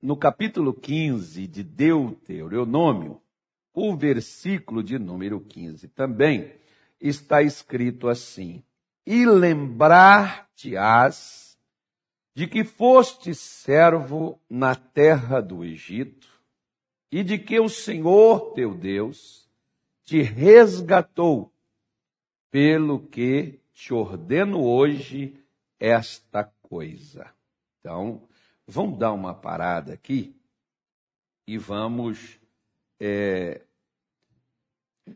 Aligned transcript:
no 0.00 0.16
capítulo 0.16 0.72
15 0.72 1.46
de 1.46 1.62
Deuteronômio, 1.62 3.20
o 3.72 3.94
versículo 3.96 4.82
de 4.82 4.98
número 4.98 5.40
15 5.40 5.88
também 5.88 6.54
está 7.00 7.42
escrito 7.42 8.08
assim: 8.08 8.62
E 9.04 9.26
lembrar-te-ás 9.26 11.58
de 12.34 12.46
que 12.46 12.64
foste 12.64 13.34
servo 13.34 14.40
na 14.48 14.74
terra 14.74 15.40
do 15.40 15.62
Egito, 15.64 16.28
e 17.10 17.24
de 17.24 17.38
que 17.38 17.58
o 17.58 17.68
Senhor 17.68 18.52
teu 18.52 18.74
Deus 18.74 19.48
te 20.04 20.22
resgatou, 20.22 21.52
pelo 22.50 23.00
que 23.00 23.60
te 23.72 23.92
ordeno 23.92 24.64
hoje 24.64 25.34
esta 25.78 26.44
coisa. 26.62 27.30
Então, 27.78 28.22
vamos 28.68 28.98
dar 28.98 29.12
uma 29.12 29.34
parada 29.34 29.94
aqui 29.94 30.36
e 31.46 31.56
vamos 31.56 32.38
é, 33.00 33.62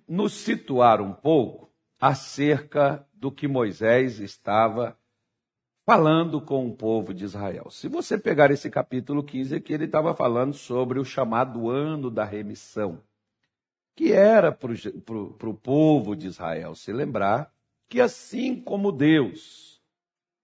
nos 0.08 0.32
situar 0.32 1.02
um 1.02 1.12
pouco 1.12 1.70
acerca 2.00 3.06
do 3.12 3.30
que 3.30 3.46
Moisés 3.46 4.18
estava 4.18 4.98
falando 5.84 6.41
com 6.41 6.66
o 6.66 6.74
povo 6.74 7.12
de 7.12 7.24
Israel. 7.24 7.70
Se 7.70 7.88
você 7.88 8.16
pegar 8.16 8.50
esse 8.50 8.70
capítulo 8.70 9.22
15 9.22 9.56
aqui, 9.56 9.74
ele 9.74 9.84
estava 9.84 10.14
falando 10.14 10.55
sobre 10.55 10.98
o 10.98 11.05
chamado 11.05 11.69
ano 11.69 12.10
da 12.10 12.24
remissão, 12.24 13.02
que 13.94 14.12
era 14.12 14.50
para 14.50 14.72
o 14.72 15.55
povo 15.55 16.16
de 16.16 16.28
Israel 16.28 16.74
se 16.74 16.92
lembrar 16.92 17.52
que 17.88 18.00
assim 18.00 18.58
como 18.58 18.91
Deus 18.91 19.82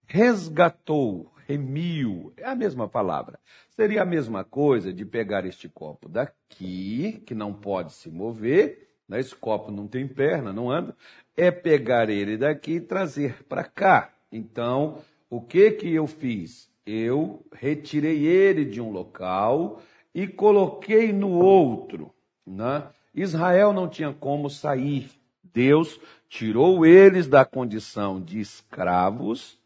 resgatou, 0.05 1.33
remiu, 1.49 2.31
é 2.37 2.45
a 2.45 2.53
mesma 2.53 2.87
palavra, 2.87 3.39
seria 3.71 4.03
a 4.03 4.05
mesma 4.05 4.43
coisa 4.43 4.93
de 4.93 5.03
pegar 5.03 5.47
este 5.47 5.67
copo 5.67 6.07
daqui, 6.07 7.23
que 7.25 7.33
não 7.33 7.51
pode 7.51 7.93
se 7.93 8.07
mover, 8.07 8.87
né? 9.07 9.19
esse 9.19 9.35
copo 9.35 9.71
não 9.71 9.87
tem 9.87 10.07
perna, 10.07 10.53
não 10.53 10.69
anda, 10.69 10.95
é 11.35 11.49
pegar 11.49 12.07
ele 12.07 12.37
daqui 12.37 12.73
e 12.73 12.81
trazer 12.81 13.43
para 13.45 13.63
cá. 13.63 14.13
Então, 14.31 14.99
o 15.27 15.41
que 15.41 15.71
que 15.71 15.91
eu 15.91 16.05
fiz? 16.05 16.69
Eu 16.85 17.43
retirei 17.51 18.27
ele 18.27 18.63
de 18.63 18.79
um 18.79 18.91
local 18.91 19.81
e 20.13 20.27
coloquei 20.27 21.11
no 21.11 21.31
outro. 21.31 22.13
Né? 22.45 22.87
Israel 23.15 23.73
não 23.73 23.89
tinha 23.89 24.13
como 24.13 24.51
sair. 24.51 25.09
Deus 25.51 25.99
tirou 26.27 26.85
eles 26.85 27.27
da 27.27 27.43
condição 27.43 28.21
de 28.21 28.39
escravos 28.39 29.57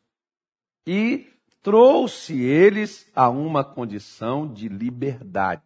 e 0.88 1.32
trouxe 1.64 2.42
eles 2.42 3.09
a 3.16 3.30
uma 3.30 3.64
condição 3.64 4.45
de 4.45 4.67
liberdade. 4.67 5.64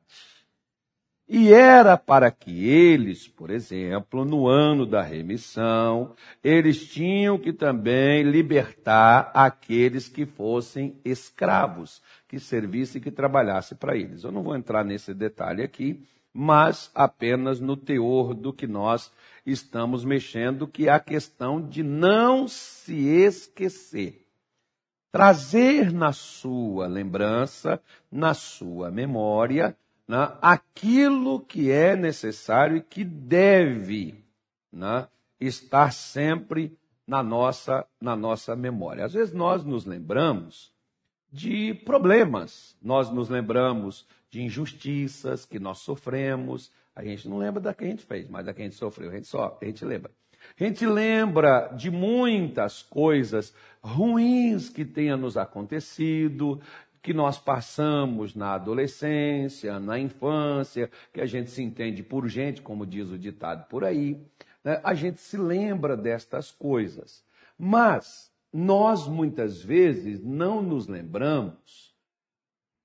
E 1.28 1.52
era 1.52 1.98
para 1.98 2.32
que 2.32 2.66
eles, 2.70 3.28
por 3.28 3.50
exemplo, 3.50 4.24
no 4.24 4.48
ano 4.48 4.86
da 4.86 5.02
remissão, 5.02 6.14
eles 6.42 6.88
tinham 6.88 7.38
que 7.38 7.52
também 7.52 8.24
libertar 8.24 9.30
aqueles 9.34 10.08
que 10.08 10.26
fossem 10.26 10.96
escravos, 11.04 12.02
que 12.30 12.40
servissem 12.40 13.02
que 13.02 13.12
trabalhassem 13.12 13.78
para 13.78 13.98
eles. 13.98 14.24
Eu 14.24 14.32
não 14.32 14.42
vou 14.42 14.56
entrar 14.56 14.86
nesse 14.86 15.14
detalhe 15.14 15.62
aqui, 15.62 16.02
mas 16.32 16.90
apenas 16.96 17.60
no 17.60 17.76
teor 17.76 18.34
do 18.34 18.54
que 18.54 18.68
nós 18.68 19.12
estamos 19.46 20.06
mexendo, 20.06 20.66
que 20.66 20.88
é 20.88 20.92
a 20.92 21.00
questão 21.00 21.62
de 21.62 21.84
não 21.84 22.48
se 22.48 22.96
esquecer. 23.06 24.27
Trazer 25.12 25.92
na 25.92 26.12
sua 26.12 26.88
lembrança, 26.88 27.82
na 28.12 28.34
sua 28.34 28.92
memória, 28.92 29.76
né, 30.08 30.38
aquilo 30.42 31.40
que 31.40 31.72
é 31.72 31.96
necessário 31.96 32.78
e 32.78 32.82
que 32.82 33.04
deve 33.04 34.24
né, 34.72 35.08
estar 35.40 35.92
sempre 35.92 36.78
na 37.06 37.24
nossa, 37.24 37.86
na 38.02 38.16
nossa 38.16 38.56
memória. 38.56 39.06
Às 39.06 39.14
vezes 39.14 39.34
nós 39.34 39.64
nos 39.64 39.86
lembramos 39.86 40.74
de 41.32 41.74
problemas, 41.74 42.76
nós 42.82 43.10
nos 43.10 43.30
lembramos 43.30 44.06
de 44.30 44.42
injustiças 44.42 45.46
que 45.46 45.60
nós 45.60 45.80
sofremos. 45.80 46.72
A 46.96 47.04
gente 47.04 47.28
não 47.30 47.38
lembra 47.38 47.62
da 47.62 47.74
que 47.74 47.84
a 47.84 47.88
gente 47.88 48.04
fez, 48.04 48.30
mas 48.30 48.46
da 48.46 48.54
que 48.54 48.62
a 48.62 48.66
gente 48.66 48.76
sofreu, 48.76 49.10
a 49.10 49.14
gente, 49.14 49.28
só, 49.28 49.58
a 49.62 49.66
gente 49.66 49.84
lembra. 49.86 50.12
A 50.60 50.64
gente 50.64 50.88
lembra 50.88 51.68
de 51.68 51.92
muitas 51.92 52.82
coisas 52.82 53.54
ruins 53.80 54.70
que 54.70 54.84
tenha 54.84 55.16
nos 55.16 55.38
acontecido, 55.38 56.60
que 57.02 57.14
nós 57.14 57.38
passamos 57.38 58.34
na 58.34 58.56
adolescência, 58.56 59.80
na 59.80 60.00
infância, 60.00 60.90
que 61.14 61.22
a 61.22 61.28
gente 61.28 61.52
se 61.52 61.62
entende 61.62 62.02
por 62.02 62.28
gente, 62.28 62.62
como 62.62 62.88
diz 62.88 63.10
o 63.10 63.20
ditado 63.20 63.68
por 63.68 63.86
aí. 63.86 64.20
Né? 64.64 64.82
A 64.84 64.96
gente 64.96 65.22
se 65.22 65.38
lembra 65.38 65.96
destas 65.96 66.50
coisas. 66.50 67.24
Mas 67.58 68.32
nós 68.52 69.08
muitas 69.08 69.62
vezes 69.62 70.24
não 70.24 70.64
nos 70.64 70.88
lembramos 70.88 71.96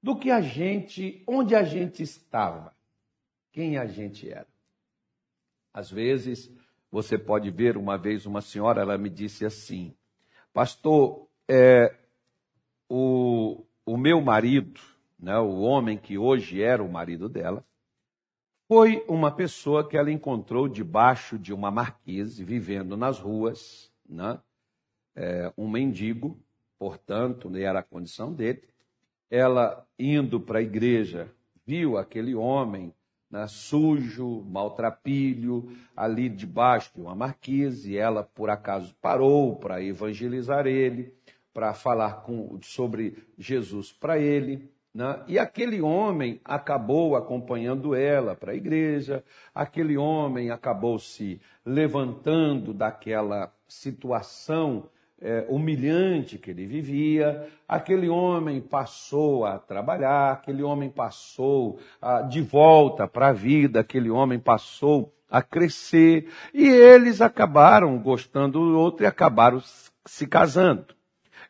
do 0.03 0.15
que 0.15 0.31
a 0.31 0.43
gente, 0.43 1.23
onde 1.27 1.55
a 1.55 1.63
gente 1.63 2.03
estava, 2.03 2.77
quem 3.51 3.79
a 3.79 3.87
gente 3.87 4.31
era. 4.31 4.47
Às 5.73 5.91
vezes, 5.91 6.51
você 6.93 7.17
pode 7.17 7.51
ver, 7.51 7.79
uma 7.79 7.97
vez 7.97 8.27
uma 8.27 8.43
senhora, 8.43 8.83
ela 8.83 8.99
me 8.99 9.09
disse 9.09 9.47
assim, 9.47 9.97
pastor, 10.53 11.27
é, 11.49 11.97
o, 12.87 13.65
o 13.87 13.97
meu 13.97 14.21
marido, 14.21 14.79
né, 15.19 15.39
o 15.39 15.63
homem 15.63 15.97
que 15.97 16.19
hoje 16.19 16.63
era 16.63 16.85
o 16.85 16.93
marido 16.93 17.31
dela, 17.31 17.65
foi 18.69 19.03
uma 19.09 19.31
pessoa 19.31 19.89
que 19.89 19.97
ela 19.97 20.13
encontrou 20.13 20.69
debaixo 20.69 21.39
de 21.39 21.51
uma 21.55 21.71
marquise, 21.71 22.45
vivendo 22.45 22.95
nas 22.95 23.19
ruas, 23.19 23.91
né, 24.07 24.39
é, 25.17 25.51
um 25.57 25.71
mendigo, 25.71 26.39
portanto, 26.79 27.51
era 27.57 27.79
a 27.79 27.83
condição 27.83 28.35
dele. 28.35 28.69
Ela, 29.31 29.87
indo 29.99 30.39
para 30.39 30.59
a 30.59 30.63
igreja, 30.63 31.33
viu 31.65 31.97
aquele 31.97 32.35
homem 32.35 32.93
né, 33.33 33.47
sujo, 33.49 34.43
maltrapilho, 34.43 35.73
ali 35.97 36.29
debaixo 36.29 36.93
de 36.95 37.01
uma 37.01 37.15
marquise, 37.15 37.93
e 37.93 37.97
ela, 37.97 38.23
por 38.23 38.51
acaso, 38.51 38.95
parou 39.01 39.57
para 39.57 39.83
evangelizar 39.83 40.67
ele 40.67 41.15
para 41.53 41.75
falar 41.75 42.23
com, 42.23 42.59
sobre 42.63 43.17
Jesus 43.39 43.93
para 43.93 44.19
ele. 44.19 44.71
Né? 44.95 45.23
E 45.27 45.39
aquele 45.39 45.81
homem 45.81 46.41
acabou 46.45 47.17
acompanhando 47.17 47.95
ela 47.95 48.35
para 48.35 48.53
a 48.53 48.57
igreja, 48.57 49.25
aquele 49.55 49.97
homem 49.97 50.51
acabou 50.51 50.99
se 50.99 51.41
levantando 51.65 52.75
daquela 52.75 53.55
situação 53.67 54.89
é, 55.23 55.47
humilhante 55.49 56.37
que 56.37 56.51
ele 56.51 56.67
vivia, 56.67 57.49
aquele 57.69 58.09
homem 58.09 58.61
passou 58.61 59.45
a 59.45 59.59
trabalhar, 59.59 60.33
aquele 60.33 60.63
homem 60.63 60.91
passou 60.91 61.79
a, 62.01 62.23
de 62.23 62.43
volta 62.43 63.07
para 63.07 63.29
a 63.29 63.33
vida, 63.33 63.81
aquele 63.81 64.11
homem 64.11 64.39
passou 64.39 65.15
a 65.31 65.41
crescer, 65.41 66.29
e 66.53 66.67
eles 66.67 67.23
acabaram 67.23 67.99
gostando 67.99 68.59
do 68.59 68.79
outro 68.79 69.05
e 69.05 69.07
acabaram 69.07 69.63
se 70.05 70.27
casando 70.27 70.95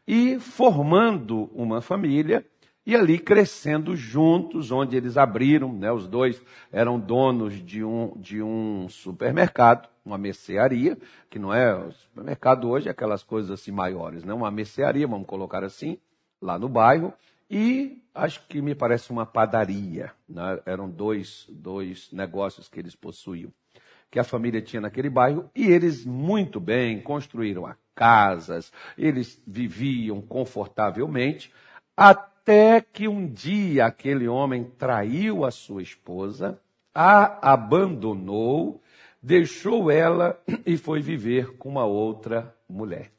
e 0.06 0.38
formando 0.38 1.50
uma 1.54 1.80
família 1.80 2.44
e 2.84 2.96
ali 2.96 3.18
crescendo 3.18 3.94
juntos, 3.94 4.70
onde 4.72 4.96
eles 4.96 5.16
abriram, 5.16 5.72
né, 5.72 5.92
os 5.92 6.08
dois 6.08 6.42
eram 6.72 6.98
donos 6.98 7.54
de 7.64 7.84
um, 7.84 8.12
de 8.16 8.42
um 8.42 8.88
supermercado, 8.88 9.88
uma 10.04 10.18
mercearia, 10.18 10.98
que 11.30 11.38
não 11.38 11.54
é, 11.54 11.74
o 11.74 11.92
supermercado 11.92 12.68
hoje 12.68 12.88
é 12.88 12.90
aquelas 12.90 13.22
coisas 13.22 13.50
assim 13.50 13.70
maiores, 13.70 14.24
né, 14.24 14.34
uma 14.34 14.50
mercearia, 14.50 15.06
vamos 15.06 15.26
colocar 15.26 15.62
assim, 15.62 15.96
lá 16.40 16.58
no 16.58 16.68
bairro, 16.68 17.12
e 17.48 18.02
acho 18.14 18.46
que 18.48 18.60
me 18.60 18.74
parece 18.74 19.10
uma 19.10 19.24
padaria, 19.24 20.10
né, 20.28 20.60
eram 20.66 20.90
dois, 20.90 21.46
dois 21.50 22.10
negócios 22.12 22.68
que 22.68 22.80
eles 22.80 22.96
possuíam, 22.96 23.52
que 24.10 24.18
a 24.18 24.24
família 24.24 24.60
tinha 24.60 24.80
naquele 24.80 25.08
bairro, 25.08 25.48
e 25.54 25.66
eles 25.66 26.04
muito 26.04 26.58
bem 26.58 27.00
construíram 27.00 27.72
casas, 27.94 28.72
eles 28.98 29.40
viviam 29.46 30.20
confortavelmente, 30.20 31.52
até 31.96 32.31
que 32.92 33.06
um 33.06 33.26
dia 33.26 33.86
aquele 33.86 34.26
homem 34.28 34.64
traiu 34.64 35.44
a 35.44 35.50
sua 35.50 35.82
esposa, 35.82 36.60
a 36.94 37.52
abandonou, 37.52 38.82
deixou 39.22 39.90
ela 39.90 40.42
e 40.66 40.76
foi 40.76 41.00
viver 41.00 41.56
com 41.56 41.68
uma 41.68 41.84
outra 41.84 42.54
mulher. 42.68 43.12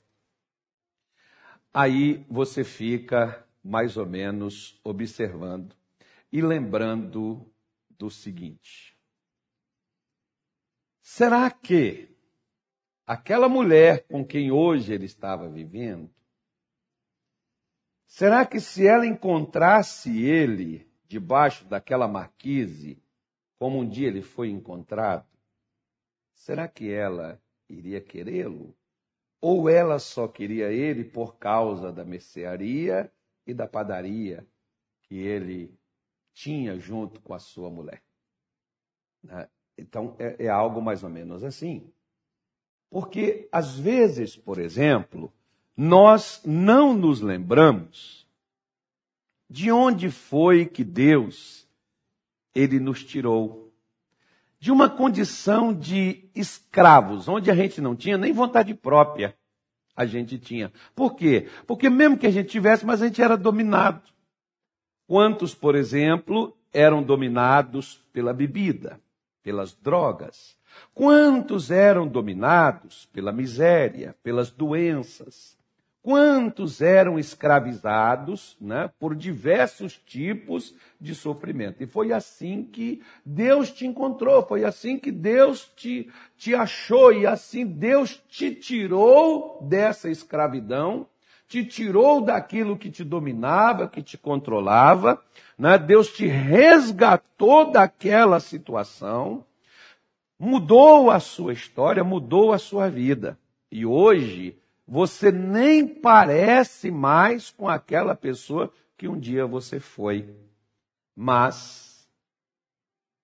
Aí 1.74 2.26
você 2.30 2.64
fica 2.64 3.46
mais 3.64 3.98
ou 3.98 4.06
menos 4.06 4.80
observando 4.84 5.76
e 6.32 6.42
lembrando 6.42 7.50
do 7.90 8.10
seguinte: 8.10 8.96
será 11.02 11.50
que 11.50 12.10
aquela 13.08 13.48
mulher 13.48 14.06
com 14.08 14.26
quem 14.26 14.52
hoje 14.52 14.94
ele 14.94 15.06
estava 15.06 15.50
vivendo, 15.50 16.10
será 18.14 18.46
que 18.46 18.60
se 18.60 18.86
ela 18.86 19.08
encontrasse 19.08 20.22
ele 20.22 20.88
debaixo 21.08 21.66
daquela 21.66 22.08
marquise, 22.08 23.02
como 23.58 23.80
um 23.80 23.90
dia 23.90 24.08
ele 24.08 24.22
foi 24.22 24.52
encontrado, 24.52 25.26
será 26.36 26.68
que 26.68 26.92
ela 26.92 27.42
iria 27.68 28.00
querê-lo? 28.00 28.78
Ou 29.42 29.68
ela 29.68 29.98
só 29.98 30.28
queria 30.28 30.72
ele 30.72 31.04
por 31.04 31.38
causa 31.38 31.92
da 31.92 32.06
mercearia 32.06 33.12
e 33.48 33.54
da 33.54 33.68
padaria 33.68 34.46
que 35.02 35.16
ele 35.16 35.76
tinha 36.34 36.78
junto 36.78 37.20
com 37.20 37.34
a 37.34 37.40
sua 37.40 37.72
mulher? 37.72 38.04
Né? 39.24 39.50
Então, 39.76 40.16
é, 40.20 40.46
é 40.46 40.50
algo 40.50 40.80
mais 40.84 41.04
ou 41.04 41.10
menos 41.10 41.44
assim. 41.44 41.92
Porque, 42.92 43.50
às 43.52 43.76
vezes, 43.76 44.38
por 44.38 44.60
exemplo, 44.60 45.34
nós 45.76 46.42
não 46.46 46.94
nos 46.94 47.22
lembramos 47.22 48.28
de 49.50 49.72
onde 49.72 50.10
foi 50.10 50.66
que 50.66 50.84
Deus 50.84 51.68
ele 52.54 52.80
nos 52.80 53.04
tirou 53.04 53.64
de 54.60 54.72
uma 54.72 54.90
condição 54.90 55.74
de 55.74 56.30
escravos, 56.34 57.28
onde 57.28 57.52
a 57.52 57.56
gente 57.56 57.82
não 57.82 57.96
tinha 57.96 58.18
nem 58.18 58.32
vontade 58.32 58.74
própria. 58.74 59.36
A 59.96 60.06
gente 60.06 60.40
tinha. 60.40 60.72
Por 60.96 61.16
quê? 61.16 61.50
Porque 61.68 61.90
mesmo 61.90 62.18
que 62.18 62.26
a 62.26 62.32
gente 62.32 62.50
tivesse, 62.50 62.86
mas 62.86 63.02
a 63.02 63.08
gente 63.08 63.22
era 63.22 63.36
dominado. 63.36 64.02
Quantos, 65.06 65.54
por 65.54 65.76
exemplo, 65.76 66.56
eram 66.72 67.04
dominados 67.04 68.02
pela 68.14 68.34
bebida, 68.34 69.00
pelas 69.44 69.74
drogas? 69.74 70.58
Quantos 70.94 71.70
eram 71.70 72.08
dominados 72.08 73.06
pela 73.12 73.34
miséria, 73.34 74.16
pelas 74.24 74.50
doenças? 74.50 75.58
Quantos 76.04 76.82
eram 76.82 77.18
escravizados 77.18 78.58
né, 78.60 78.92
por 79.00 79.16
diversos 79.16 79.98
tipos 80.06 80.76
de 81.00 81.16
sofrimento? 81.16 81.82
E 81.82 81.88
foi 81.88 82.12
assim 82.12 82.66
que 82.66 83.02
Deus 83.26 83.72
te 83.72 83.88
encontrou, 83.88 84.46
foi 84.46 84.66
assim 84.66 85.00
que 85.00 85.14
Deus 85.14 85.72
te, 85.78 86.12
te 86.36 86.54
achou, 86.54 87.14
e 87.14 87.26
assim 87.26 87.66
Deus 87.66 88.22
te 88.28 88.54
tirou 88.54 89.64
dessa 89.64 90.10
escravidão, 90.10 91.08
te 91.48 91.64
tirou 91.64 92.20
daquilo 92.20 92.78
que 92.78 92.92
te 92.92 93.06
dominava, 93.06 93.88
que 93.88 94.02
te 94.02 94.18
controlava, 94.18 95.24
né? 95.58 95.78
Deus 95.78 96.10
te 96.10 96.28
resgatou 96.28 97.72
daquela 97.72 98.42
situação, 98.42 99.46
mudou 100.38 101.10
a 101.10 101.22
sua 101.22 101.54
história, 101.54 102.04
mudou 102.04 102.52
a 102.52 102.58
sua 102.58 102.90
vida. 102.90 103.40
E 103.72 103.86
hoje, 103.86 104.62
você 104.88 105.32
nem 105.32 105.88
parece 105.88 106.92
mais 106.92 107.50
com 107.50 107.68
aquela 107.68 108.16
pessoa 108.16 108.72
que 108.98 109.08
um 109.08 109.20
dia 109.20 109.46
você 109.46 109.80
foi. 109.80 110.36
Mas, 111.16 112.08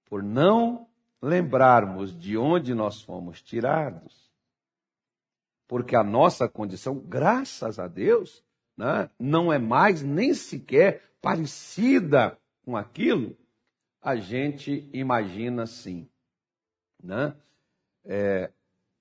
por 0.05 0.23
não 0.23 0.87
lembrarmos 1.21 2.17
de 2.17 2.37
onde 2.37 2.73
nós 2.73 3.01
fomos 3.01 3.41
tirados, 3.41 4.29
porque 5.67 5.95
a 5.95 6.03
nossa 6.03 6.47
condição, 6.47 6.97
graças 6.97 7.77
a 7.77 7.87
Deus, 7.87 8.43
né, 8.75 9.09
não 9.19 9.51
é 9.51 9.59
mais 9.59 10.01
nem 10.01 10.33
sequer 10.33 11.03
parecida 11.21 12.37
com 12.63 12.77
aquilo, 12.77 13.37
a 14.01 14.15
gente 14.15 14.89
imagina 14.93 15.63
assim. 15.63 16.09
Né? 17.03 17.35
É, 18.05 18.51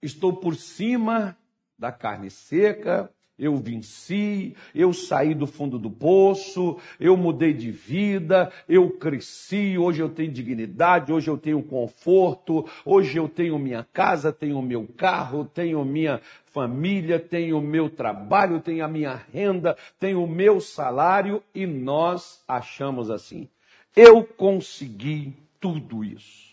estou 0.03 0.37
por 0.37 0.57
cima 0.57 1.37
da 1.79 1.93
carne 1.93 2.31
seca, 2.31 3.11
eu 3.39 3.57
venci, 3.57 4.57
eu 4.75 4.93
saí 4.93 5.33
do 5.33 5.47
fundo 5.47 5.79
do 5.79 5.89
poço, 5.89 6.77
eu 6.99 7.17
mudei 7.17 7.53
de 7.53 7.71
vida, 7.71 8.51
eu 8.69 8.91
cresci, 8.91 9.79
hoje 9.79 10.03
eu 10.03 10.09
tenho 10.09 10.33
dignidade, 10.33 11.13
hoje 11.13 11.31
eu 11.31 11.39
tenho 11.39 11.63
conforto, 11.63 12.67
hoje 12.85 13.17
eu 13.17 13.29
tenho 13.29 13.57
minha 13.57 13.87
casa, 13.93 14.33
tenho 14.33 14.61
meu 14.61 14.89
carro, 14.97 15.45
tenho 15.45 15.85
minha 15.85 16.21
família, 16.47 17.21
tenho 17.21 17.61
meu 17.61 17.89
trabalho, 17.89 18.61
tenho 18.61 18.85
a 18.85 18.89
minha 18.89 19.15
renda, 19.33 19.77
tenho 20.01 20.25
o 20.25 20.29
meu 20.29 20.61
salário 20.61 21.41
e 21.55 21.65
nós 21.65 22.43
achamos 22.49 23.09
assim. 23.09 23.49
Eu 23.95 24.25
consegui 24.25 25.33
tudo 25.61 26.03
isso 26.03 26.48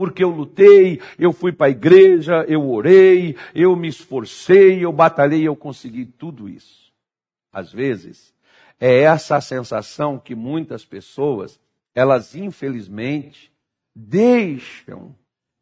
porque 0.00 0.24
eu 0.24 0.30
lutei, 0.30 0.98
eu 1.18 1.30
fui 1.30 1.52
para 1.52 1.66
a 1.66 1.70
igreja, 1.70 2.42
eu 2.48 2.66
orei, 2.70 3.36
eu 3.54 3.76
me 3.76 3.86
esforcei, 3.86 4.82
eu 4.82 4.90
batalhei, 4.90 5.46
eu 5.46 5.54
consegui 5.54 6.06
tudo 6.06 6.48
isso. 6.48 6.90
Às 7.52 7.70
vezes, 7.70 8.32
é 8.80 9.00
essa 9.00 9.36
a 9.36 9.42
sensação 9.42 10.18
que 10.18 10.34
muitas 10.34 10.86
pessoas, 10.86 11.60
elas 11.94 12.34
infelizmente, 12.34 13.52
deixam 13.94 15.14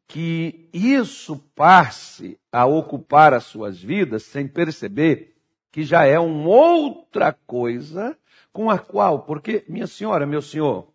que 0.07 0.69
isso 0.73 1.37
passe 1.57 2.39
a 2.53 2.65
ocupar 2.65 3.35
as 3.35 3.43
suas 3.43 3.83
vidas 3.83 4.23
sem 4.23 4.47
perceber 4.47 5.35
que 5.73 5.83
já 5.83 6.05
é 6.05 6.17
uma 6.17 6.49
outra 6.49 7.33
coisa 7.33 8.17
com 8.53 8.71
a 8.71 8.79
qual, 8.79 9.23
porque, 9.23 9.65
minha 9.69 9.89
senhora, 9.89 10.25
meu 10.25 10.41
senhor, 10.41 10.87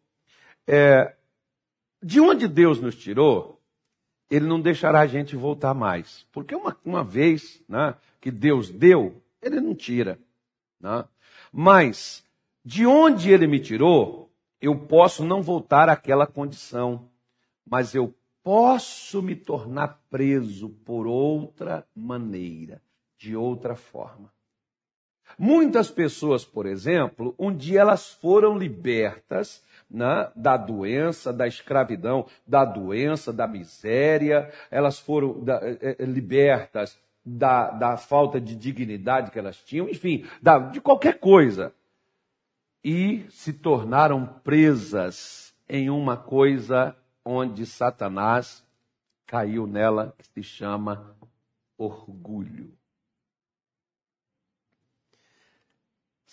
é, 0.65 1.13
de 2.03 2.19
onde 2.19 2.47
Deus 2.47 2.81
nos 2.81 2.95
tirou, 2.95 3.61
Ele 4.29 4.45
não 4.45 4.59
deixará 4.59 5.01
a 5.01 5.07
gente 5.07 5.35
voltar 5.35 5.73
mais. 5.73 6.25
Porque 6.31 6.53
uma, 6.53 6.77
uma 6.83 7.03
vez 7.03 7.63
né, 7.67 7.95
que 8.19 8.29
Deus 8.29 8.69
deu, 8.69 9.21
Ele 9.41 9.61
não 9.61 9.73
tira. 9.73 10.19
Né? 10.79 11.05
Mas, 11.51 12.25
de 12.63 12.85
onde 12.85 13.31
Ele 13.31 13.47
me 13.47 13.59
tirou, 13.59 14.29
eu 14.59 14.77
posso 14.77 15.23
não 15.23 15.41
voltar 15.41 15.89
àquela 15.89 16.27
condição, 16.27 17.09
mas 17.65 17.95
eu 17.95 18.13
posso 18.43 19.21
me 19.21 19.35
tornar 19.35 20.01
preso 20.09 20.69
por 20.69 21.07
outra 21.07 21.87
maneira, 21.95 22.81
de 23.17 23.35
outra 23.35 23.75
forma. 23.75 24.31
Muitas 25.37 25.89
pessoas, 25.89 26.45
por 26.45 26.65
exemplo, 26.65 27.33
um 27.37 27.53
dia 27.55 27.81
elas 27.81 28.11
foram 28.11 28.57
libertas 28.57 29.63
né, 29.89 30.31
da 30.35 30.57
doença, 30.57 31.31
da 31.31 31.47
escravidão, 31.47 32.25
da 32.47 32.65
doença, 32.65 33.31
da 33.31 33.47
miséria, 33.47 34.51
elas 34.71 34.99
foram 34.99 35.39
da, 35.43 35.59
é, 35.63 35.97
libertas 36.03 36.97
da, 37.25 37.69
da 37.71 37.97
falta 37.97 38.39
de 38.39 38.55
dignidade 38.55 39.31
que 39.31 39.39
elas 39.39 39.57
tinham, 39.57 39.87
enfim, 39.87 40.25
da, 40.41 40.59
de 40.59 40.81
qualquer 40.81 41.19
coisa. 41.19 41.73
E 42.83 43.25
se 43.29 43.53
tornaram 43.53 44.25
presas 44.43 45.53
em 45.69 45.89
uma 45.89 46.17
coisa 46.17 46.95
onde 47.23 47.65
Satanás 47.65 48.63
caiu 49.25 49.65
nela, 49.65 50.13
que 50.17 50.27
se 50.27 50.43
chama 50.43 51.15
orgulho. 51.77 52.73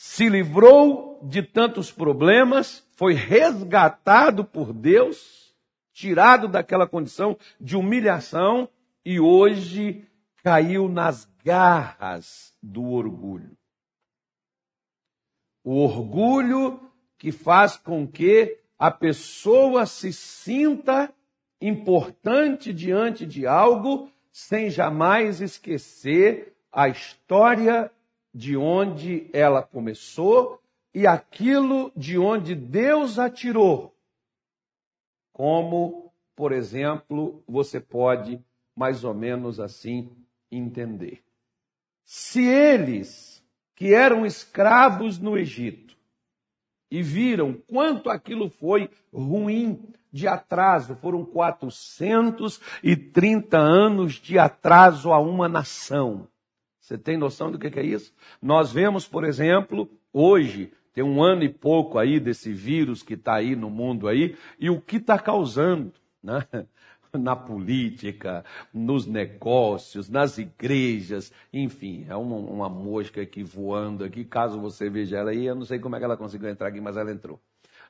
Se 0.02 0.30
livrou 0.30 1.21
de 1.23 1.42
tantos 1.42 1.92
problemas, 1.92 2.83
foi 2.97 3.12
resgatado 3.12 4.42
por 4.42 4.73
Deus, 4.73 5.54
tirado 5.92 6.49
daquela 6.49 6.88
condição 6.88 7.37
de 7.61 7.76
humilhação 7.76 8.66
e 9.04 9.21
hoje 9.21 10.09
caiu 10.42 10.88
nas 10.88 11.30
garras 11.45 12.57
do 12.62 12.83
orgulho. 12.83 13.54
O 15.62 15.85
orgulho 15.85 16.80
que 17.19 17.30
faz 17.30 17.76
com 17.76 18.09
que 18.09 18.59
a 18.78 18.90
pessoa 18.90 19.85
se 19.85 20.14
sinta 20.14 21.12
importante 21.61 22.73
diante 22.73 23.26
de 23.26 23.47
algo 23.47 24.11
sem 24.33 24.71
jamais 24.71 25.42
esquecer 25.42 26.57
a 26.73 26.88
história 26.88 27.92
de 28.32 28.56
onde 28.56 29.28
ela 29.32 29.62
começou 29.62 30.60
e 30.94 31.06
aquilo 31.06 31.92
de 31.96 32.18
onde 32.18 32.54
Deus 32.54 33.18
a 33.18 33.30
tirou. 33.30 33.94
Como, 35.32 36.12
por 36.37 36.52
exemplo, 36.52 37.42
você 37.46 37.80
pode 37.80 38.42
mais 38.76 39.04
ou 39.04 39.14
menos 39.14 39.60
assim 39.60 40.10
entender. 40.50 41.22
Se 42.04 42.44
eles, 42.44 43.42
que 43.75 43.94
eram 43.94 44.26
escravos 44.26 45.18
no 45.18 45.38
Egito, 45.38 45.96
e 46.90 47.02
viram 47.02 47.54
quanto 47.68 48.10
aquilo 48.10 48.50
foi 48.50 48.90
ruim 49.12 49.80
de 50.12 50.26
atraso, 50.26 50.96
foram 50.96 51.25
430 51.25 53.56
anos 53.56 54.14
de 54.14 54.37
atraso 54.38 55.12
a 55.12 55.20
uma 55.20 55.49
nação. 55.49 56.26
Você 56.90 56.99
tem 56.99 57.16
noção 57.16 57.52
do 57.52 57.59
que 57.59 57.78
é 57.78 57.85
isso? 57.85 58.12
Nós 58.42 58.73
vemos, 58.73 59.06
por 59.06 59.23
exemplo, 59.23 59.88
hoje, 60.12 60.73
tem 60.92 61.04
um 61.04 61.23
ano 61.23 61.44
e 61.44 61.49
pouco 61.49 62.00
aí 62.00 62.18
desse 62.18 62.52
vírus 62.52 63.00
que 63.00 63.14
está 63.14 63.37
aí 63.37 63.54
no 63.54 63.70
mundo 63.70 64.09
aí, 64.09 64.37
e 64.59 64.68
o 64.68 64.80
que 64.80 64.97
está 64.97 65.16
causando, 65.16 65.92
né? 66.20 66.44
na 67.14 67.37
política, 67.37 68.44
nos 68.75 69.06
negócios, 69.06 70.09
nas 70.09 70.37
igrejas, 70.37 71.32
enfim, 71.52 72.06
é 72.09 72.16
uma, 72.16 72.37
uma, 72.37 72.68
mosca 72.68 73.23
aqui 73.23 73.44
voando 73.44 74.02
aqui. 74.02 74.25
Caso 74.25 74.61
você 74.61 74.90
veja 74.90 75.18
ela 75.18 75.30
aí, 75.30 75.47
eu 75.47 75.54
não 75.54 75.64
sei 75.64 75.78
como 75.78 75.94
é 75.94 76.00
que 76.00 76.04
ela 76.04 76.16
conseguiu 76.16 76.49
entrar 76.49 76.66
aqui, 76.66 76.80
mas 76.80 76.97
ela 76.97 77.12
entrou. 77.12 77.40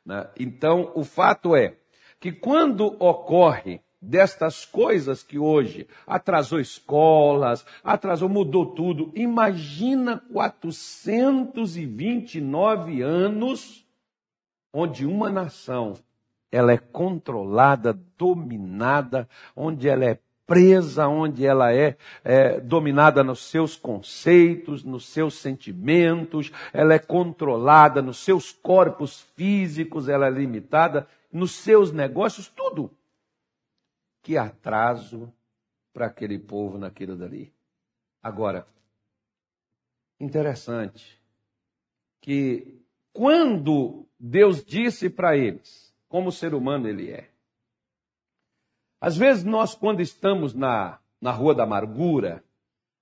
Né? 0.05 0.29
Então, 0.39 0.93
o 0.95 1.05
fato 1.05 1.57
é 1.57 1.75
que 2.19 2.33
quando 2.33 2.85
ocorre 3.03 3.81
destas 4.01 4.65
coisas 4.65 5.23
que 5.23 5.39
hoje 5.39 5.87
atrasou 6.07 6.59
escolas, 6.59 7.67
atrasou, 7.85 8.27
mudou 8.29 8.67
tudo. 8.67 9.13
Imagina 9.15 10.23
429 10.33 13.03
anos 13.03 13.87
onde 14.73 15.05
uma 15.05 15.29
nação 15.31 15.95
ela 16.53 16.73
é 16.73 16.79
controlada, 16.79 17.97
dominada, 18.19 19.29
onde 19.55 19.89
ela 19.89 20.05
é 20.05 20.19
presa, 20.45 21.07
onde 21.07 21.47
ela 21.47 21.73
é, 21.73 21.97
é, 22.25 22.59
dominada 22.59 23.23
nos 23.23 23.49
seus 23.49 23.77
conceitos, 23.77 24.83
nos 24.83 25.07
seus 25.07 25.35
sentimentos, 25.35 26.51
ela 26.73 26.93
é 26.93 26.99
controlada 26.99 28.03
nos 28.03 28.19
seus 28.19 28.51
corpos 28.51 29.25
físicos, 29.37 30.09
ela 30.09 30.27
é 30.27 30.31
limitada 30.31 31.07
nos 31.33 31.53
seus 31.53 31.93
negócios, 31.93 32.49
tudo. 32.49 32.91
Que 34.31 34.39
atraso 34.39 35.35
para 35.93 36.07
aquele 36.07 36.39
povo 36.39 36.79
naquilo 36.79 37.17
dali. 37.17 37.53
Agora, 38.23 38.65
interessante 40.21 41.21
que 42.21 42.81
quando 43.13 44.07
Deus 44.17 44.65
disse 44.65 45.11
para 45.11 45.37
eles, 45.37 45.93
como 46.09 46.31
ser 46.31 46.55
humano 46.55 46.87
ele 46.87 47.11
é, 47.11 47.29
às 49.01 49.17
vezes 49.17 49.43
nós, 49.43 49.75
quando 49.75 50.01
estamos 50.01 50.55
na, 50.55 51.01
na 51.21 51.33
rua 51.33 51.53
da 51.53 51.65
amargura, 51.65 52.45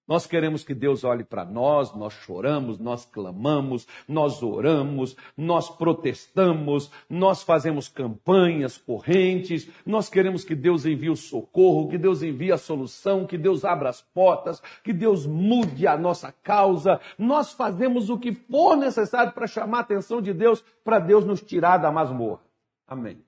nós 0.09 0.27
queremos 0.27 0.65
que 0.65 0.75
Deus 0.75 1.05
olhe 1.05 1.23
para 1.23 1.45
nós, 1.45 1.95
nós 1.95 2.15
choramos, 2.15 2.79
nós 2.79 3.05
clamamos, 3.05 3.87
nós 4.09 4.43
oramos, 4.43 5.15
nós 5.37 5.69
protestamos, 5.69 6.91
nós 7.11 7.43
fazemos 7.43 7.89
campanhas 7.89 8.79
correntes, 8.79 9.69
nós 9.85 10.09
queremos 10.09 10.45
que 10.45 10.55
Deus 10.55 10.87
envie 10.87 11.11
o 11.11 11.17
socorro, 11.17 11.91
que 11.91 11.99
Deus 11.99 12.23
envie 12.23 12.51
a 12.51 12.57
solução, 12.57 13.27
que 13.27 13.37
Deus 13.37 13.67
abra 13.67 13.91
as 13.91 14.01
portas, 14.01 14.63
que 14.83 14.95
Deus 14.95 15.27
mude 15.27 15.87
a 15.87 15.99
nossa 15.99 16.33
causa. 16.33 16.99
Nós 17.19 17.53
fazemos 17.53 18.09
o 18.09 18.19
que 18.19 18.33
for 18.33 18.77
necessário 18.77 19.33
para 19.33 19.47
chamar 19.47 19.79
a 19.79 19.83
atenção 19.83 20.23
de 20.23 20.33
Deus, 20.33 20.65
para 20.83 20.99
Deus 20.99 21.25
nos 21.27 21.43
tirar 21.43 21.77
da 21.77 21.93
masmorra. 21.93 22.41
Amém. 22.87 23.23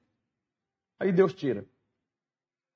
Aí 0.99 1.13
Deus 1.13 1.35
tira. 1.35 1.67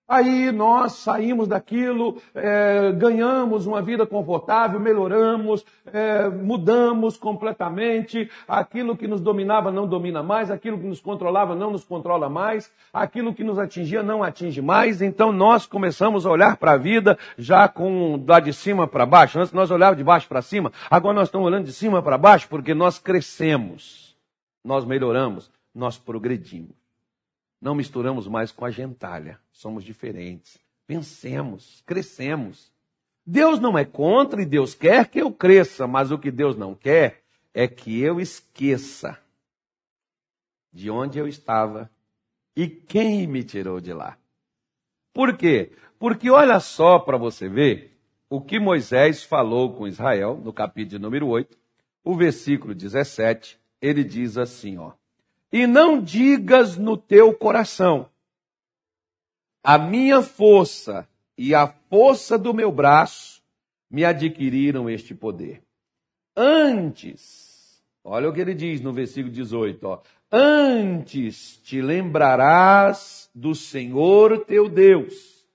Aí 0.06 0.52
nós 0.52 0.92
saímos 0.96 1.48
daquilo, 1.48 2.20
é, 2.34 2.92
ganhamos 2.92 3.66
uma 3.66 3.80
vida 3.80 4.06
confortável, 4.06 4.78
melhoramos, 4.78 5.64
é, 5.86 6.28
mudamos 6.28 7.16
completamente. 7.16 8.30
Aquilo 8.46 8.98
que 8.98 9.08
nos 9.08 9.22
dominava 9.22 9.72
não 9.72 9.88
domina 9.88 10.22
mais, 10.22 10.50
aquilo 10.50 10.78
que 10.78 10.86
nos 10.86 11.00
controlava 11.00 11.54
não 11.54 11.70
nos 11.70 11.84
controla 11.84 12.28
mais, 12.28 12.70
aquilo 12.92 13.32
que 13.32 13.42
nos 13.42 13.58
atingia 13.58 14.02
não 14.02 14.22
atinge 14.22 14.60
mais. 14.60 15.00
Então 15.00 15.32
nós 15.32 15.64
começamos 15.64 16.26
a 16.26 16.30
olhar 16.30 16.58
para 16.58 16.72
a 16.72 16.78
vida 16.78 17.18
já 17.38 17.66
com 17.66 18.22
lá 18.28 18.40
de 18.40 18.52
cima 18.52 18.86
para 18.86 19.06
baixo. 19.06 19.40
Antes 19.40 19.54
nós 19.54 19.70
olhávamos 19.70 19.96
de 19.96 20.04
baixo 20.04 20.28
para 20.28 20.42
cima, 20.42 20.70
agora 20.90 21.14
nós 21.14 21.28
estamos 21.28 21.46
olhando 21.46 21.64
de 21.64 21.72
cima 21.72 22.02
para 22.02 22.18
baixo 22.18 22.46
porque 22.50 22.74
nós 22.74 22.98
crescemos, 22.98 24.14
nós 24.62 24.84
melhoramos, 24.84 25.50
nós 25.74 25.96
progredimos. 25.96 26.83
Não 27.64 27.74
misturamos 27.74 28.28
mais 28.28 28.52
com 28.52 28.66
a 28.66 28.70
gentalha. 28.70 29.40
Somos 29.50 29.84
diferentes. 29.84 30.58
Vencemos, 30.86 31.82
crescemos. 31.86 32.70
Deus 33.24 33.58
não 33.58 33.78
é 33.78 33.86
contra 33.86 34.42
e 34.42 34.44
Deus 34.44 34.74
quer 34.74 35.08
que 35.08 35.18
eu 35.18 35.32
cresça, 35.32 35.86
mas 35.86 36.10
o 36.10 36.18
que 36.18 36.30
Deus 36.30 36.58
não 36.58 36.74
quer 36.74 37.22
é 37.54 37.66
que 37.66 37.98
eu 37.98 38.20
esqueça 38.20 39.18
de 40.70 40.90
onde 40.90 41.18
eu 41.18 41.26
estava 41.26 41.90
e 42.54 42.68
quem 42.68 43.26
me 43.26 43.42
tirou 43.42 43.80
de 43.80 43.94
lá. 43.94 44.18
Por 45.14 45.34
quê? 45.34 45.72
Porque 45.98 46.28
olha 46.28 46.60
só 46.60 46.98
para 46.98 47.16
você 47.16 47.48
ver 47.48 47.96
o 48.28 48.42
que 48.42 48.60
Moisés 48.60 49.24
falou 49.24 49.72
com 49.72 49.88
Israel 49.88 50.36
no 50.36 50.52
capítulo 50.52 51.00
número 51.00 51.28
8, 51.28 51.56
o 52.04 52.14
versículo 52.14 52.74
17, 52.74 53.58
ele 53.80 54.04
diz 54.04 54.36
assim, 54.36 54.76
ó: 54.76 54.92
e 55.54 55.68
não 55.68 56.02
digas 56.02 56.76
no 56.76 56.96
teu 56.96 57.32
coração: 57.32 58.10
a 59.62 59.78
minha 59.78 60.20
força 60.20 61.08
e 61.38 61.54
a 61.54 61.68
força 61.68 62.36
do 62.36 62.52
meu 62.52 62.72
braço 62.72 63.40
me 63.88 64.04
adquiriram 64.04 64.90
este 64.90 65.14
poder. 65.14 65.62
Antes, 66.36 67.80
olha 68.02 68.28
o 68.28 68.32
que 68.32 68.40
ele 68.40 68.52
diz 68.52 68.80
no 68.80 68.92
versículo 68.92 69.32
18, 69.32 69.86
ó, 69.86 70.02
antes 70.32 71.58
te 71.58 71.80
lembrarás 71.80 73.30
do 73.32 73.54
Senhor 73.54 74.44
teu 74.44 74.68
Deus, 74.68 75.46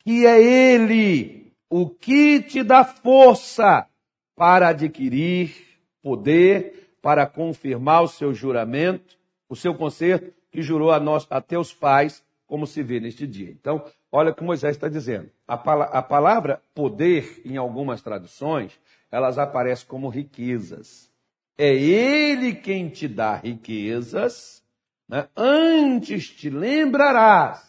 que 0.00 0.26
é 0.26 0.42
Ele 0.42 1.54
o 1.70 1.88
que 1.88 2.42
te 2.42 2.62
dá 2.62 2.84
força 2.84 3.88
para 4.36 4.68
adquirir 4.68 5.54
poder, 6.02 6.90
para 7.00 7.26
confirmar 7.26 8.02
o 8.02 8.08
seu 8.08 8.34
juramento 8.34 9.17
o 9.48 9.56
seu 9.56 9.74
conserto 9.74 10.32
que 10.50 10.62
jurou 10.62 10.90
a, 10.90 11.00
nós, 11.00 11.26
a 11.30 11.40
teus 11.40 11.72
pais, 11.72 12.24
como 12.46 12.66
se 12.66 12.82
vê 12.82 13.00
neste 13.00 13.26
dia. 13.26 13.50
Então, 13.50 13.84
olha 14.10 14.30
o 14.30 14.34
que 14.34 14.42
Moisés 14.42 14.76
está 14.76 14.88
dizendo. 14.88 15.30
A, 15.46 15.54
a 15.54 16.02
palavra 16.02 16.62
poder, 16.74 17.42
em 17.44 17.56
algumas 17.56 18.02
traduções, 18.02 18.78
elas 19.10 19.38
aparecem 19.38 19.86
como 19.86 20.08
riquezas. 20.08 21.10
É 21.56 21.74
Ele 21.74 22.54
quem 22.54 22.88
te 22.88 23.08
dá 23.08 23.34
riquezas, 23.34 24.64
né? 25.08 25.28
antes 25.36 26.28
te 26.28 26.48
lembrarás. 26.48 27.68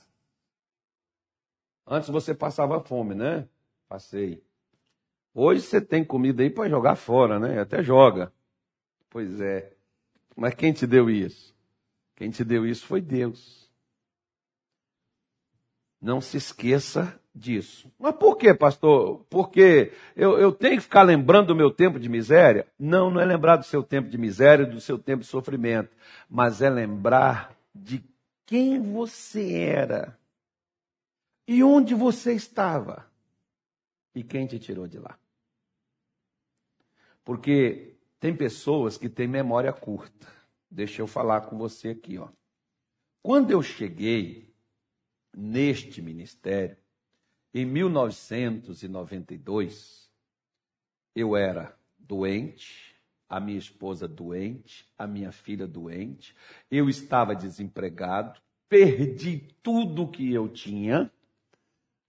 Antes 1.88 2.10
você 2.10 2.36
passava 2.36 2.80
fome, 2.82 3.16
né? 3.16 3.48
Passei. 3.88 4.44
Hoje 5.34 5.62
você 5.62 5.82
tem 5.82 6.04
comida 6.04 6.44
aí 6.44 6.50
para 6.50 6.70
jogar 6.70 6.96
fora, 6.96 7.40
né? 7.40 7.60
Até 7.60 7.82
joga. 7.82 8.32
Pois 9.10 9.42
é. 9.42 9.74
Mas 10.36 10.54
quem 10.54 10.72
te 10.72 10.86
deu 10.86 11.10
isso? 11.10 11.56
Quem 12.20 12.30
te 12.30 12.44
deu 12.44 12.68
isso 12.68 12.86
foi 12.86 13.00
Deus. 13.00 13.72
Não 16.02 16.20
se 16.20 16.36
esqueça 16.36 17.18
disso. 17.34 17.90
Mas 17.98 18.14
por 18.18 18.36
quê, 18.36 18.54
pastor? 18.54 19.26
Porque 19.30 19.94
eu, 20.18 20.38
eu 20.38 20.52
tenho 20.52 20.76
que 20.76 20.84
ficar 20.84 21.04
lembrando 21.04 21.48
do 21.48 21.56
meu 21.56 21.72
tempo 21.72 21.98
de 21.98 22.10
miséria? 22.10 22.68
Não, 22.78 23.10
não 23.10 23.22
é 23.22 23.26
lembrar 23.26 23.56
do 23.56 23.64
seu 23.64 23.82
tempo 23.82 24.10
de 24.10 24.18
miséria, 24.18 24.66
do 24.66 24.82
seu 24.82 25.00
tempo 25.00 25.22
de 25.22 25.30
sofrimento, 25.30 25.96
mas 26.30 26.62
é 26.62 26.70
lembrar 26.70 27.58
de 27.74 28.04
quem 28.46 28.82
você 28.82 29.54
era 29.54 30.20
e 31.48 31.64
onde 31.64 31.96
você 31.96 32.34
estava 32.34 33.10
e 34.14 34.26
quem 34.26 34.46
te 34.46 34.60
tirou 34.60 34.88
de 34.88 35.00
lá. 35.00 35.18
Porque 37.24 37.96
tem 38.20 38.36
pessoas 38.36 38.98
que 38.98 39.08
têm 39.08 39.26
memória 39.26 39.72
curta. 39.72 40.39
Deixa 40.70 41.02
eu 41.02 41.08
falar 41.08 41.42
com 41.42 41.58
você 41.58 41.90
aqui, 41.90 42.18
ó. 42.18 42.30
Quando 43.24 43.52
eu 43.52 43.62
cheguei 43.62 44.54
neste 45.36 46.02
ministério, 46.02 46.78
em 47.54 47.66
1992, 47.66 50.10
eu 51.16 51.36
era 51.36 51.76
doente, 51.98 52.96
a 53.28 53.40
minha 53.40 53.58
esposa 53.58 54.08
doente, 54.08 54.88
a 54.98 55.06
minha 55.06 55.32
filha 55.32 55.68
doente, 55.68 56.36
eu 56.70 56.90
estava 56.90 57.36
desempregado, 57.36 58.40
perdi 58.68 59.40
tudo 59.62 60.08
que 60.08 60.32
eu 60.32 60.48
tinha, 60.48 61.12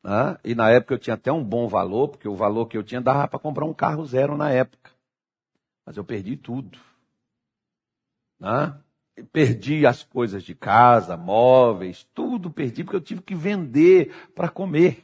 né? 0.02 0.38
e 0.44 0.54
na 0.54 0.70
época 0.70 0.94
eu 0.94 0.98
tinha 0.98 1.14
até 1.14 1.32
um 1.32 1.44
bom 1.44 1.68
valor, 1.68 2.08
porque 2.08 2.28
o 2.28 2.36
valor 2.36 2.66
que 2.66 2.76
eu 2.76 2.82
tinha 2.82 3.00
dava 3.00 3.26
para 3.26 3.38
comprar 3.38 3.64
um 3.64 3.74
carro 3.74 4.04
zero 4.06 4.36
na 4.36 4.50
época. 4.50 4.90
Mas 5.84 5.96
eu 5.96 6.04
perdi 6.04 6.36
tudo. 6.36 6.78
Né? 8.40 8.74
Perdi 9.30 9.86
as 9.86 10.02
coisas 10.02 10.42
de 10.42 10.54
casa, 10.54 11.16
móveis, 11.16 12.08
tudo 12.14 12.50
perdi, 12.50 12.82
porque 12.82 12.96
eu 12.96 13.02
tive 13.02 13.20
que 13.20 13.34
vender 13.34 14.30
para 14.34 14.48
comer. 14.48 15.02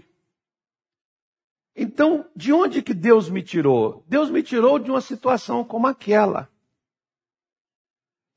Então, 1.77 2.27
de 2.35 2.51
onde 2.55 2.81
que 2.81 2.95
Deus 2.95 3.29
me 3.29 3.43
tirou? 3.43 4.03
Deus 4.09 4.31
me 4.31 4.43
tirou 4.43 4.79
de 4.79 4.91
uma 4.91 5.03
situação 5.03 5.63
como 5.63 5.87
aquela. 5.87 6.49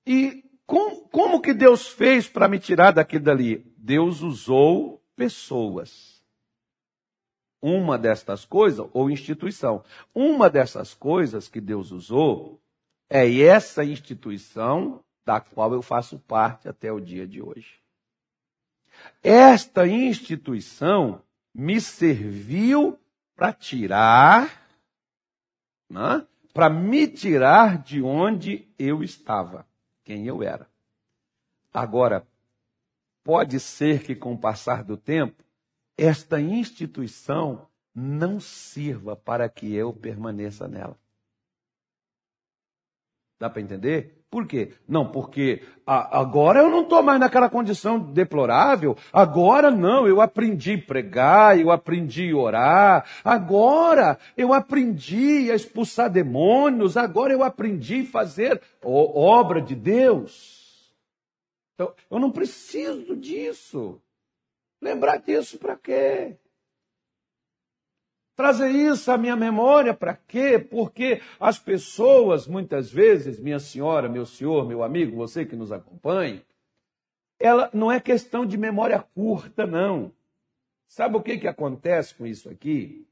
E 0.05 0.43
com, 0.65 1.07
como 1.07 1.41
que 1.41 1.53
Deus 1.53 1.87
fez 1.87 2.27
para 2.27 2.49
me 2.49 2.59
tirar 2.59 2.91
daquilo 2.91 3.23
dali? 3.23 3.65
Deus 3.77 4.21
usou 4.21 5.01
pessoas. 5.15 6.21
Uma 7.61 7.97
destas 7.97 8.43
coisas, 8.43 8.85
ou 8.91 9.09
instituição. 9.09 9.83
Uma 10.13 10.49
dessas 10.49 10.93
coisas 10.93 11.47
que 11.47 11.61
Deus 11.61 11.91
usou 11.91 12.61
é 13.09 13.41
essa 13.41 13.83
instituição 13.83 15.03
da 15.25 15.39
qual 15.39 15.73
eu 15.73 15.81
faço 15.81 16.19
parte 16.19 16.67
até 16.69 16.91
o 16.91 16.99
dia 16.99 17.27
de 17.27 17.41
hoje. 17.41 17.79
Esta 19.23 19.87
instituição 19.87 21.21
me 21.53 21.81
serviu 21.81 22.99
para 23.35 23.53
tirar, 23.53 24.67
né, 25.89 26.25
para 26.53 26.69
me 26.69 27.07
tirar 27.07 27.81
de 27.81 28.01
onde 28.01 28.67
eu 28.77 29.03
estava, 29.03 29.65
quem 30.03 30.27
eu 30.27 30.43
era. 30.43 30.67
Agora, 31.73 32.27
pode 33.23 33.59
ser 33.59 34.03
que 34.03 34.15
com 34.15 34.33
o 34.33 34.37
passar 34.37 34.83
do 34.83 34.97
tempo, 34.97 35.43
esta 35.97 36.39
instituição 36.41 37.67
não 37.93 38.39
sirva 38.39 39.15
para 39.15 39.47
que 39.49 39.73
eu 39.73 39.93
permaneça 39.93 40.67
nela. 40.67 40.97
Dá 43.39 43.49
para 43.49 43.61
entender? 43.61 44.19
Por 44.29 44.45
quê? 44.45 44.73
Não, 44.87 45.09
porque 45.09 45.63
agora 45.87 46.59
eu 46.59 46.69
não 46.69 46.83
estou 46.83 47.01
mais 47.01 47.19
naquela 47.19 47.49
condição 47.49 47.97
deplorável. 47.97 48.95
Agora 49.11 49.71
não, 49.71 50.07
eu 50.07 50.21
aprendi 50.21 50.73
a 50.73 50.85
pregar, 50.85 51.59
eu 51.59 51.71
aprendi 51.71 52.29
a 52.29 52.37
orar. 52.37 53.09
Agora 53.23 54.19
eu 54.37 54.53
aprendi 54.53 55.49
a 55.49 55.55
expulsar 55.55 56.11
demônios. 56.11 56.95
Agora 56.95 57.33
eu 57.33 57.43
aprendi 57.43 58.01
a 58.01 58.11
fazer 58.11 58.61
obra 58.83 59.61
de 59.61 59.73
Deus. 59.73 60.93
Então, 61.73 61.93
eu 62.11 62.19
não 62.19 62.29
preciso 62.29 63.15
disso. 63.15 63.99
Lembrar 64.81 65.17
disso 65.17 65.57
para 65.57 65.75
quê? 65.75 66.37
Trazer 68.39 68.69
isso 68.69 69.11
à 69.11 69.17
minha 69.17 69.35
memória 69.35 69.93
para 69.93 70.15
quê? 70.15 70.57
Porque 70.57 71.21
as 71.37 71.59
pessoas, 71.59 72.47
muitas 72.47 72.89
vezes, 72.89 73.37
minha 73.37 73.59
senhora, 73.59 74.07
meu 74.07 74.25
senhor, 74.25 74.65
meu 74.65 74.81
amigo, 74.81 75.17
você 75.17 75.45
que 75.45 75.57
nos 75.57 75.73
acompanha, 75.73 76.41
ela 77.37 77.69
não 77.73 77.91
é 77.91 77.99
questão 77.99 78.45
de 78.45 78.57
memória 78.57 79.03
curta, 79.13 79.67
não. 79.67 80.13
Sabe 80.87 81.17
o 81.17 81.21
que, 81.21 81.37
que 81.37 81.49
acontece 81.49 82.15
com 82.15 82.25
isso 82.25 82.49
aqui? 82.49 83.05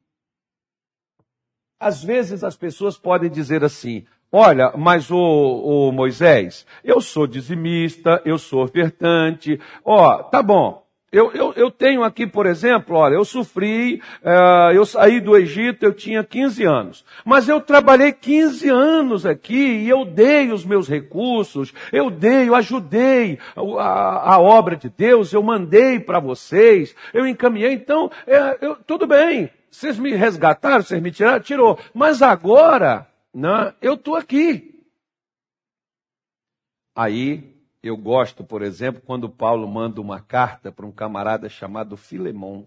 Às 1.77 2.01
vezes 2.01 2.41
as 2.41 2.55
pessoas 2.55 2.97
podem 2.97 3.29
dizer 3.29 3.65
assim: 3.65 4.05
Olha, 4.31 4.71
mas 4.77 5.11
o, 5.11 5.17
o 5.17 5.91
Moisés, 5.91 6.65
eu 6.85 7.01
sou 7.01 7.27
dizimista, 7.27 8.21
eu 8.23 8.37
sou 8.37 8.63
ofertante, 8.63 9.59
ó, 9.83 10.23
tá 10.23 10.41
bom, 10.41 10.86
eu, 11.09 11.31
eu, 11.31 11.53
eu, 11.53 11.71
tenho 11.71 12.03
aqui, 12.03 12.27
por 12.27 12.45
exemplo, 12.45 12.97
olha, 12.97 13.15
eu 13.15 13.23
sofri, 13.23 14.01
uh, 14.21 14.73
eu 14.73 14.85
saí 14.85 15.21
do 15.21 15.37
Egito, 15.37 15.85
eu 15.85 15.93
tinha 15.93 16.21
15 16.21 16.65
anos. 16.65 17.05
Mas 17.23 17.47
eu 17.47 17.61
trabalhei 17.61 18.11
15 18.11 18.67
anos 18.67 19.25
aqui 19.25 19.55
e 19.55 19.89
eu 19.89 20.03
dei 20.03 20.51
os 20.51 20.65
meus 20.65 20.85
recursos, 20.85 21.73
eu 21.93 22.09
dei, 22.09 22.49
eu 22.49 22.55
ajudei 22.55 23.39
a, 23.55 24.33
a 24.33 24.39
obra 24.39 24.75
de 24.75 24.89
Deus, 24.89 25.31
eu 25.31 25.41
mandei 25.41 25.97
para 25.97 26.19
vocês, 26.19 26.93
eu 27.13 27.25
encaminhei. 27.25 27.71
Então, 27.71 28.11
é, 28.27 28.57
eu, 28.59 28.75
tudo 28.75 29.07
bem, 29.07 29.49
vocês 29.71 29.97
me 29.97 30.13
resgataram, 30.13 30.83
vocês 30.83 31.01
me 31.01 31.09
tiraram, 31.09 31.39
tirou. 31.39 31.79
Mas 31.93 32.21
agora, 32.21 33.07
né, 33.33 33.73
eu 33.81 33.93
estou 33.93 34.17
aqui. 34.17 34.83
Aí 36.93 37.56
eu 37.87 37.97
gosto, 37.97 38.43
por 38.43 38.61
exemplo, 38.61 39.01
quando 39.05 39.29
Paulo 39.29 39.67
manda 39.67 40.01
uma 40.01 40.19
carta 40.19 40.71
para 40.71 40.85
um 40.85 40.91
camarada 40.91 41.49
chamado 41.49 41.97
Filemon. 41.97 42.65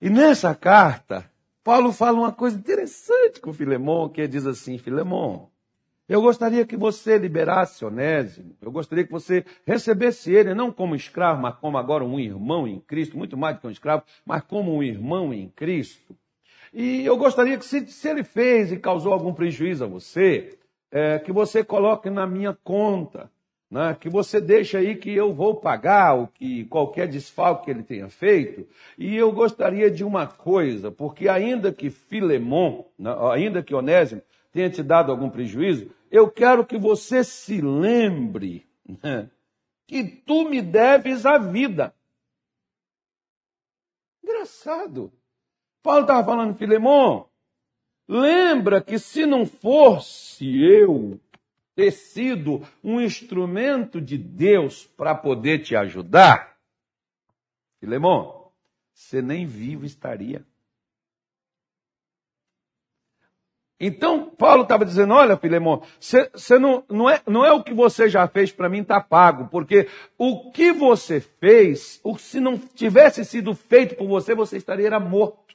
E 0.00 0.08
nessa 0.08 0.54
carta, 0.54 1.30
Paulo 1.64 1.92
fala 1.92 2.18
uma 2.18 2.32
coisa 2.32 2.56
interessante 2.56 3.40
com 3.40 3.52
Filemon, 3.52 4.08
que 4.08 4.26
diz 4.28 4.46
assim: 4.46 4.78
Filemon, 4.78 5.48
eu 6.08 6.22
gostaria 6.22 6.64
que 6.64 6.76
você 6.76 7.18
liberasse 7.18 7.84
Onésimo, 7.84 8.56
eu 8.62 8.72
gostaria 8.72 9.04
que 9.04 9.12
você 9.12 9.44
recebesse 9.66 10.32
ele, 10.32 10.54
não 10.54 10.72
como 10.72 10.94
escravo, 10.94 11.42
mas 11.42 11.56
como 11.56 11.76
agora 11.76 12.04
um 12.04 12.18
irmão 12.18 12.66
em 12.66 12.80
Cristo, 12.80 13.18
muito 13.18 13.36
mais 13.36 13.56
do 13.56 13.60
que 13.60 13.66
um 13.66 13.70
escravo, 13.70 14.04
mas 14.24 14.42
como 14.42 14.74
um 14.74 14.82
irmão 14.82 15.34
em 15.34 15.48
Cristo. 15.50 16.16
E 16.72 17.04
eu 17.04 17.16
gostaria 17.16 17.58
que, 17.58 17.64
se, 17.64 17.86
se 17.86 18.08
ele 18.08 18.24
fez 18.24 18.72
e 18.72 18.78
causou 18.78 19.12
algum 19.12 19.34
prejuízo 19.34 19.84
a 19.84 19.86
você, 19.86 20.58
é, 20.90 21.18
que 21.18 21.32
você 21.32 21.62
coloque 21.64 22.08
na 22.10 22.26
minha 22.26 22.56
conta, 22.64 23.30
né, 23.70 23.96
que 24.00 24.08
você 24.08 24.40
deixa 24.40 24.78
aí 24.78 24.96
que 24.96 25.14
eu 25.14 25.32
vou 25.34 25.56
pagar 25.56 26.18
o 26.18 26.26
que 26.26 26.64
qualquer 26.66 27.06
desfalque 27.06 27.66
que 27.66 27.70
ele 27.70 27.82
tenha 27.82 28.08
feito. 28.08 28.66
E 28.96 29.14
eu 29.14 29.30
gostaria 29.30 29.90
de 29.90 30.02
uma 30.02 30.26
coisa, 30.26 30.90
porque 30.90 31.28
ainda 31.28 31.72
que 31.72 31.90
Filemon, 31.90 32.84
né, 32.98 33.14
ainda 33.32 33.62
que 33.62 33.74
Onésimo 33.74 34.22
tenha 34.52 34.70
te 34.70 34.82
dado 34.82 35.12
algum 35.12 35.28
prejuízo, 35.28 35.90
eu 36.10 36.30
quero 36.30 36.64
que 36.64 36.78
você 36.78 37.22
se 37.22 37.60
lembre 37.60 38.66
né, 39.02 39.28
que 39.86 40.02
tu 40.04 40.48
me 40.48 40.62
deves 40.62 41.26
a 41.26 41.36
vida. 41.36 41.94
Engraçado. 44.22 45.12
Paulo 45.82 46.02
estava 46.02 46.24
falando, 46.24 46.56
Filemon, 46.56 47.27
Lembra 48.08 48.80
que 48.80 48.98
se 48.98 49.26
não 49.26 49.44
fosse 49.44 50.64
eu 50.64 51.20
ter 51.74 51.90
sido 51.90 52.66
um 52.82 52.98
instrumento 53.00 54.00
de 54.00 54.16
Deus 54.16 54.86
para 54.96 55.14
poder 55.14 55.58
te 55.58 55.76
ajudar, 55.76 56.56
Filemão, 57.78 58.50
você 58.94 59.20
nem 59.20 59.46
vivo 59.46 59.84
estaria. 59.84 60.44
Então, 63.78 64.28
Paulo 64.30 64.62
estava 64.62 64.84
dizendo: 64.84 65.14
olha, 65.14 65.36
Filemão, 65.36 65.82
você 66.00 66.58
não, 66.58 66.82
não, 66.88 67.08
é, 67.08 67.22
não 67.26 67.44
é 67.44 67.52
o 67.52 67.62
que 67.62 67.72
você 67.72 68.08
já 68.08 68.26
fez 68.26 68.50
para 68.50 68.68
mim 68.68 68.80
está 68.80 69.00
pago, 69.00 69.48
porque 69.48 69.86
o 70.16 70.50
que 70.50 70.72
você 70.72 71.20
fez, 71.20 72.00
o, 72.02 72.18
se 72.18 72.40
não 72.40 72.58
tivesse 72.58 73.24
sido 73.24 73.54
feito 73.54 73.94
por 73.94 74.08
você, 74.08 74.34
você 74.34 74.56
estaria 74.56 74.98
morto. 74.98 75.47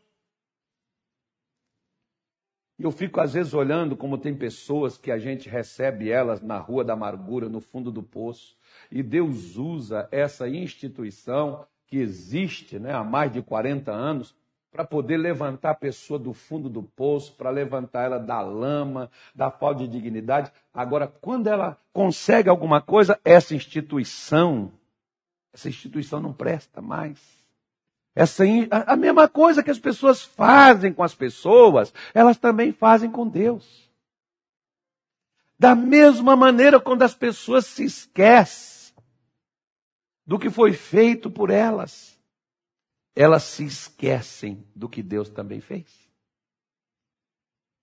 Eu 2.83 2.91
fico 2.91 3.21
às 3.21 3.31
vezes 3.31 3.53
olhando 3.53 3.95
como 3.95 4.17
tem 4.17 4.35
pessoas 4.35 4.97
que 4.97 5.09
a 5.09 5.17
gente 5.17 5.47
recebe 5.47 6.11
elas 6.11 6.41
na 6.41 6.57
rua 6.57 6.83
da 6.83 6.91
amargura, 6.91 7.47
no 7.47 7.61
fundo 7.61 7.89
do 7.89 8.03
poço, 8.03 8.57
e 8.91 9.01
Deus 9.01 9.55
usa 9.55 10.09
essa 10.11 10.49
instituição 10.49 11.65
que 11.87 11.95
existe 11.95 12.77
né, 12.77 12.93
há 12.93 13.01
mais 13.01 13.31
de 13.31 13.41
40 13.41 13.89
anos 13.89 14.35
para 14.69 14.83
poder 14.83 15.15
levantar 15.15 15.69
a 15.69 15.75
pessoa 15.75 16.19
do 16.19 16.33
fundo 16.33 16.67
do 16.67 16.83
poço, 16.83 17.33
para 17.37 17.49
levantar 17.49 18.03
ela 18.03 18.19
da 18.19 18.41
lama, 18.41 19.09
da 19.33 19.49
falta 19.49 19.79
de 19.79 19.87
dignidade. 19.87 20.51
Agora, 20.73 21.07
quando 21.07 21.47
ela 21.47 21.77
consegue 21.93 22.49
alguma 22.49 22.81
coisa, 22.81 23.17
essa 23.23 23.55
instituição, 23.55 24.73
essa 25.53 25.69
instituição 25.69 26.19
não 26.19 26.33
presta 26.33 26.81
mais. 26.81 27.42
Essa, 28.15 28.43
a 28.85 28.95
mesma 28.95 29.27
coisa 29.27 29.63
que 29.63 29.71
as 29.71 29.79
pessoas 29.79 30.23
fazem 30.23 30.93
com 30.93 31.03
as 31.03 31.15
pessoas, 31.15 31.93
elas 32.13 32.37
também 32.37 32.71
fazem 32.71 33.09
com 33.09 33.27
Deus. 33.27 33.89
Da 35.57 35.73
mesma 35.73 36.35
maneira, 36.35 36.79
quando 36.79 37.03
as 37.03 37.15
pessoas 37.15 37.65
se 37.65 37.83
esquecem 37.83 38.93
do 40.25 40.37
que 40.37 40.49
foi 40.49 40.73
feito 40.73 41.29
por 41.29 41.49
elas, 41.49 42.19
elas 43.15 43.43
se 43.43 43.65
esquecem 43.65 44.63
do 44.75 44.87
que 44.87 45.01
Deus 45.01 45.29
também 45.29 45.59
fez. 45.59 45.87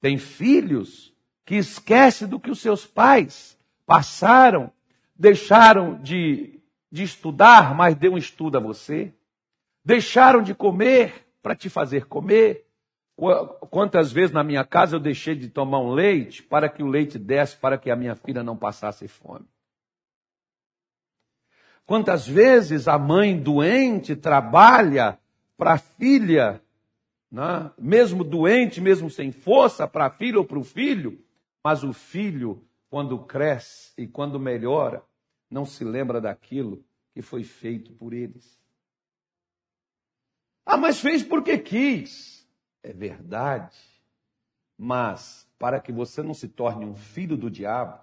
Tem 0.01 0.17
filhos 0.17 1.13
que 1.45 1.57
esquecem 1.57 2.29
do 2.29 2.39
que 2.41 2.51
os 2.51 2.61
seus 2.61 2.87
pais 2.87 3.59
passaram, 3.85 4.73
deixaram 5.15 6.01
de, 6.01 6.61
de 6.91 7.03
estudar, 7.03 7.75
mas 7.75 7.97
deu 7.97 8.13
um 8.13 8.19
estudo 8.19 8.57
a 8.57 8.61
você. 8.61 9.13
Deixaram 9.85 10.43
de 10.43 10.55
comer 10.55 11.27
para 11.43 11.55
te 11.55 11.69
fazer 11.69 12.07
comer. 12.07 12.67
Quantas 13.71 14.11
vezes 14.13 14.33
na 14.33 14.43
minha 14.43 14.65
casa 14.65 14.97
eu 14.97 15.01
deixei 15.01 15.35
de 15.35 15.49
tomar 15.49 15.81
um 15.81 15.93
leite 15.93 16.43
para 16.43 16.69
que 16.69 16.83
o 16.83 16.87
leite 16.87 17.19
desse 17.19 17.57
para 17.57 17.77
que 17.77 17.91
a 17.91 17.97
minha 17.97 18.15
filha 18.15 18.43
não 18.43 18.57
passasse 18.57 19.07
fome? 19.09 19.47
Quantas 21.85 22.27
vezes 22.27 22.87
a 22.87 22.99
mãe 22.99 23.37
doente 23.37 24.15
trabalha 24.15 25.19
para 25.57 25.73
a 25.73 25.79
filha, 25.79 26.63
né? 27.31 27.71
mesmo 27.77 28.23
doente, 28.23 28.81
mesmo 28.81 29.11
sem 29.11 29.33
força, 29.33 29.89
para 29.89 30.07
a 30.07 30.11
filha 30.11 30.39
ou 30.39 30.45
para 30.45 30.59
o 30.59 30.65
filho, 30.65 31.23
mas 31.65 31.83
o 31.83 31.93
filho, 31.93 32.65
quando 32.89 33.19
cresce 33.19 33.93
e 33.99 34.07
quando 34.07 34.39
melhora, 34.39 35.03
não 35.51 35.67
se 35.67 35.83
lembra 35.85 36.21
daquilo 36.21 36.83
que 37.13 37.23
foi 37.23 37.43
feito 37.43 37.93
por 37.93 38.15
eles. 38.15 38.60
Ah, 40.65 40.77
mas 40.77 41.01
fez 41.01 41.23
porque 41.23 41.59
quis. 41.59 42.47
É 42.83 42.93
verdade. 42.93 43.77
Mas 44.77 45.47
para 45.59 45.81
que 45.81 45.93
você 45.93 46.23
não 46.23 46.33
se 46.33 46.49
torne 46.49 46.87
um 46.87 46.95
filho 46.95 47.37
do 47.37 47.51
diabo, 47.51 48.01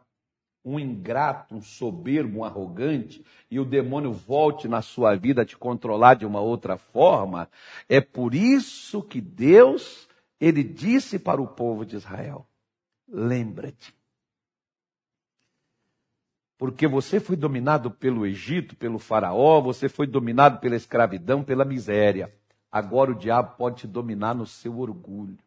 um 0.64 0.80
ingrato, 0.80 1.56
um 1.56 1.62
soberbo, 1.62 2.40
um 2.40 2.44
arrogante, 2.44 3.24
e 3.50 3.60
o 3.60 3.66
demônio 3.66 4.12
volte 4.12 4.68
na 4.68 4.82
sua 4.82 5.16
vida 5.16 5.42
a 5.42 5.46
te 5.46 5.58
controlar 5.58 6.16
de 6.16 6.26
uma 6.26 6.42
outra 6.42 6.78
forma, 6.78 7.50
é 7.88 8.02
por 8.02 8.36
isso 8.36 9.02
que 9.02 9.22
Deus, 9.22 10.08
ele 10.40 10.64
disse 10.64 11.18
para 11.18 11.42
o 11.42 11.48
povo 11.48 11.86
de 11.86 11.96
Israel: 11.96 12.46
lembra-te. 13.08 13.96
Porque 16.58 16.88
você 16.88 17.20
foi 17.20 17.36
dominado 17.36 17.90
pelo 17.90 18.26
Egito, 18.26 18.76
pelo 18.76 19.00
Faraó, 19.00 19.62
você 19.62 19.88
foi 19.88 20.08
dominado 20.08 20.60
pela 20.60 20.76
escravidão, 20.76 21.44
pela 21.44 21.64
miséria. 21.64 22.34
Agora 22.72 23.12
o 23.12 23.16
diabo 23.16 23.56
pode 23.58 23.78
te 23.78 23.88
dominar 23.88 24.36
no 24.36 24.46
seu 24.46 24.80
orgulho. 24.80 25.38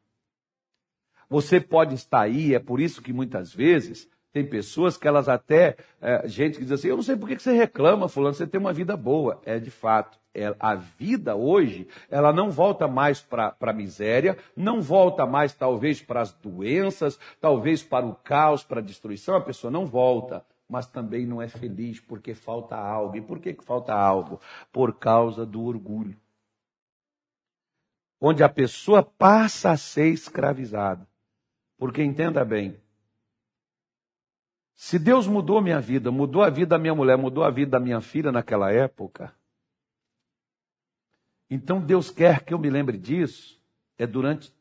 Você 1.28 1.60
pode 1.60 1.94
estar 1.94 2.22
aí, 2.22 2.54
é 2.54 2.58
por 2.58 2.80
isso 2.80 3.00
que 3.00 3.12
muitas 3.12 3.54
vezes 3.54 4.08
Tem 4.32 4.46
pessoas 4.46 4.96
que 4.96 5.08
elas 5.08 5.28
até, 5.28 5.76
é, 6.00 6.28
gente 6.28 6.58
que 6.58 6.62
diz 6.62 6.72
assim, 6.72 6.88
eu 6.88 6.96
não 6.96 7.02
sei 7.02 7.16
por 7.16 7.28
que 7.28 7.38
você 7.38 7.52
reclama, 7.52 8.08
fulano, 8.08 8.32
você 8.32 8.46
tem 8.46 8.60
uma 8.60 8.72
vida 8.72 8.96
boa. 8.96 9.40
É 9.44 9.58
de 9.58 9.72
fato, 9.72 10.18
é, 10.32 10.54
a 10.60 10.76
vida 10.76 11.34
hoje, 11.34 11.88
ela 12.08 12.32
não 12.32 12.48
volta 12.48 12.86
mais 12.86 13.20
para 13.20 13.56
a 13.60 13.72
miséria, 13.72 14.38
não 14.56 14.80
volta 14.80 15.26
mais 15.26 15.52
talvez 15.52 16.00
para 16.00 16.20
as 16.20 16.32
doenças, 16.32 17.18
talvez 17.40 17.82
para 17.82 18.06
o 18.06 18.14
caos, 18.14 18.62
para 18.62 18.78
a 18.78 18.84
destruição, 18.84 19.34
a 19.34 19.40
pessoa 19.40 19.70
não 19.70 19.84
volta, 19.84 20.44
mas 20.68 20.86
também 20.86 21.26
não 21.26 21.42
é 21.42 21.48
feliz 21.48 21.98
porque 21.98 22.32
falta 22.32 22.76
algo. 22.76 23.16
E 23.16 23.20
por 23.20 23.40
que, 23.40 23.52
que 23.52 23.64
falta 23.64 23.92
algo? 23.92 24.40
Por 24.70 24.94
causa 24.94 25.44
do 25.44 25.64
orgulho. 25.64 26.16
Onde 28.20 28.42
a 28.42 28.48
pessoa 28.48 29.02
passa 29.02 29.70
a 29.70 29.76
ser 29.76 30.12
escravizada. 30.12 31.08
Porque 31.78 32.02
entenda 32.02 32.44
bem, 32.44 32.78
se 34.74 34.98
Deus 34.98 35.26
mudou 35.26 35.60
minha 35.62 35.80
vida, 35.80 36.10
mudou 36.10 36.42
a 36.42 36.50
vida 36.50 36.70
da 36.70 36.78
minha 36.78 36.94
mulher, 36.94 37.16
mudou 37.16 37.44
a 37.44 37.50
vida 37.50 37.72
da 37.72 37.80
minha 37.80 38.00
filha 38.00 38.30
naquela 38.30 38.70
época, 38.70 39.34
então 41.50 41.80
Deus 41.80 42.10
quer 42.10 42.44
que 42.44 42.54
eu 42.54 42.58
me 42.58 42.70
lembre 42.70 42.96
disso, 42.96 43.60
é 43.98 44.06
durante 44.06 44.54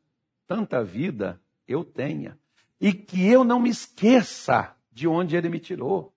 tanta 0.48 0.84
vida 0.84 1.40
eu 1.68 1.84
tenha, 1.86 2.38
e 2.82 2.92
que 2.92 3.26
eu 3.28 3.44
não 3.44 3.60
me 3.60 3.70
esqueça 3.70 4.76
de 4.92 5.08
onde 5.08 5.36
Ele 5.36 5.50
me 5.50 5.60
tirou. 5.60 6.12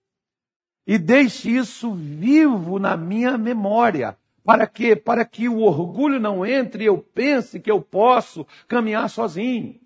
E 0.87 0.99
deixe 0.99 1.51
isso 1.51 1.93
vivo 1.95 2.79
na 2.79 2.97
minha 2.97 3.37
memória. 3.37 4.19
Para 4.45 4.67
que? 4.67 4.97
Para 4.97 5.25
que 5.25 5.49
o 5.49 5.61
orgulho 5.61 6.19
não 6.19 6.45
entre 6.45 6.85
e 6.85 6.87
eu 6.87 6.99
pense 6.99 7.61
que 7.61 7.71
eu 7.71 7.81
posso 7.81 8.47
caminhar 8.67 9.09
sozinho. 9.09 9.81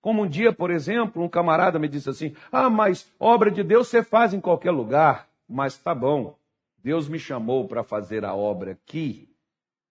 Como 0.00 0.22
um 0.22 0.28
dia, 0.28 0.52
por 0.52 0.70
exemplo, 0.70 1.22
um 1.22 1.28
camarada 1.28 1.78
me 1.78 1.88
disse 1.88 2.08
assim: 2.08 2.34
Ah, 2.50 2.70
mas 2.70 3.12
obra 3.18 3.50
de 3.50 3.62
Deus 3.62 3.88
você 3.88 4.02
faz 4.02 4.34
em 4.34 4.40
qualquer 4.40 4.70
lugar. 4.70 5.28
Mas 5.48 5.76
tá 5.76 5.94
bom, 5.94 6.38
Deus 6.82 7.08
me 7.08 7.18
chamou 7.18 7.68
para 7.68 7.84
fazer 7.84 8.24
a 8.24 8.34
obra 8.34 8.72
aqui. 8.72 9.28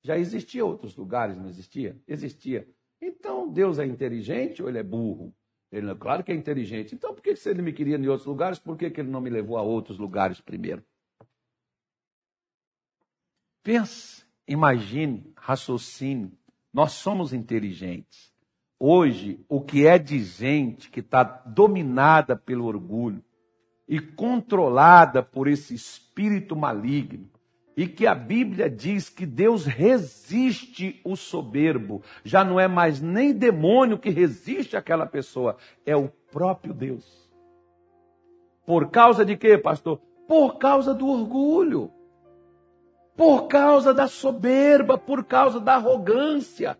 Já 0.01 0.17
existia 0.17 0.65
outros 0.65 0.95
lugares, 0.95 1.37
não 1.37 1.47
existia? 1.47 1.97
Existia. 2.07 2.67
Então 3.01 3.47
Deus 3.47 3.79
é 3.79 3.85
inteligente 3.85 4.61
ou 4.61 4.69
ele 4.69 4.79
é 4.79 4.83
burro? 4.83 5.33
Ele, 5.71 5.93
claro 5.95 6.23
que 6.23 6.31
é 6.31 6.35
inteligente. 6.35 6.95
Então 6.95 7.13
por 7.13 7.21
que 7.21 7.35
se 7.35 7.49
ele 7.49 7.61
me 7.61 7.73
queria 7.73 7.97
em 7.97 8.07
outros 8.07 8.25
lugares, 8.27 8.57
por 8.57 8.77
que 8.77 8.85
ele 8.85 9.09
não 9.09 9.21
me 9.21 9.29
levou 9.29 9.57
a 9.57 9.61
outros 9.61 9.99
lugares 9.99 10.41
primeiro? 10.41 10.83
Pense, 13.69 14.25
imagine, 14.47 15.31
raciocine. 15.35 16.31
Nós 16.73 16.93
somos 16.93 17.33
inteligentes. 17.33 18.33
Hoje, 18.79 19.45
o 19.47 19.61
que 19.61 19.85
é 19.85 19.99
de 19.99 20.17
gente 20.23 20.89
que 20.89 21.01
está 21.01 21.21
dominada 21.23 22.35
pelo 22.35 22.65
orgulho 22.65 23.23
e 23.87 23.99
controlada 23.99 25.21
por 25.21 25.47
esse 25.47 25.75
espírito 25.75 26.55
maligno, 26.55 27.29
e 27.77 27.85
que 27.85 28.07
a 28.07 28.15
Bíblia 28.15 28.67
diz 28.71 29.07
que 29.07 29.23
Deus 29.23 29.67
resiste 29.67 30.99
o 31.05 31.15
soberbo, 31.15 32.01
já 32.23 32.43
não 32.43 32.59
é 32.59 32.67
mais 32.67 32.99
nem 32.99 33.31
demônio 33.31 33.99
que 33.99 34.09
resiste 34.09 34.75
àquela 34.75 35.05
pessoa, 35.05 35.57
é 35.85 35.95
o 35.95 36.09
próprio 36.31 36.73
Deus. 36.73 37.31
Por 38.65 38.89
causa 38.89 39.23
de 39.23 39.37
quê, 39.37 39.59
pastor? 39.59 40.01
Por 40.27 40.57
causa 40.57 40.91
do 40.91 41.05
orgulho, 41.05 41.93
por 43.19 43.49
causa 43.49 43.93
da 43.93 44.07
soberba, 44.07 44.97
por 44.97 45.25
causa 45.25 45.59
da 45.59 45.73
arrogância. 45.73 46.77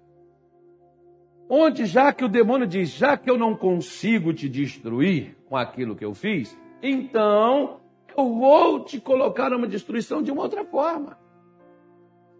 Onde 1.49 1.85
já 1.85 2.13
que 2.13 2.23
o 2.23 2.29
demônio 2.29 2.65
diz, 2.65 2.91
já 2.91 3.17
que 3.17 3.29
eu 3.29 3.37
não 3.37 3.53
consigo 3.53 4.33
te 4.33 4.47
destruir 4.47 5.35
com 5.49 5.57
aquilo 5.57 5.97
que 5.97 6.05
eu 6.05 6.13
fiz, 6.13 6.57
então 6.81 7.81
eu 8.17 8.33
vou 8.35 8.85
te 8.85 9.01
colocar 9.01 9.49
numa 9.49 9.67
destruição 9.67 10.23
de 10.23 10.31
uma 10.31 10.43
outra 10.43 10.63
forma. 10.63 11.17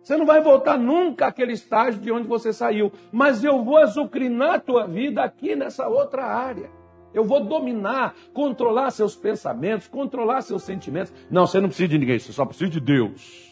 Você 0.02 0.16
não 0.16 0.26
vai 0.26 0.42
voltar 0.42 0.78
nunca 0.78 1.28
àquele 1.28 1.52
estágio 1.52 2.00
de 2.00 2.10
onde 2.10 2.26
você 2.26 2.54
saiu, 2.54 2.94
mas 3.12 3.44
eu 3.44 3.62
vou 3.66 3.80
azucrinar 3.80 4.54
a 4.54 4.60
tua 4.62 4.88
vida 4.88 5.22
aqui 5.22 5.58
nessa 5.58 5.90
outra 5.90 6.24
área. 6.24 6.72
Eu 7.14 7.26
vou 7.26 7.44
dominar, 7.44 8.16
controlar 8.34 8.92
seus 8.92 9.14
pensamentos, 9.14 9.90
controlar 9.90 10.40
seus 10.40 10.64
sentimentos. 10.64 11.14
Não, 11.30 11.46
você 11.46 11.60
não 11.60 11.68
precisa 11.68 11.90
de 11.90 11.98
ninguém, 11.98 12.18
você 12.18 12.32
só 12.32 12.46
precisa 12.46 12.72
de 12.72 12.80
Deus. 12.80 13.50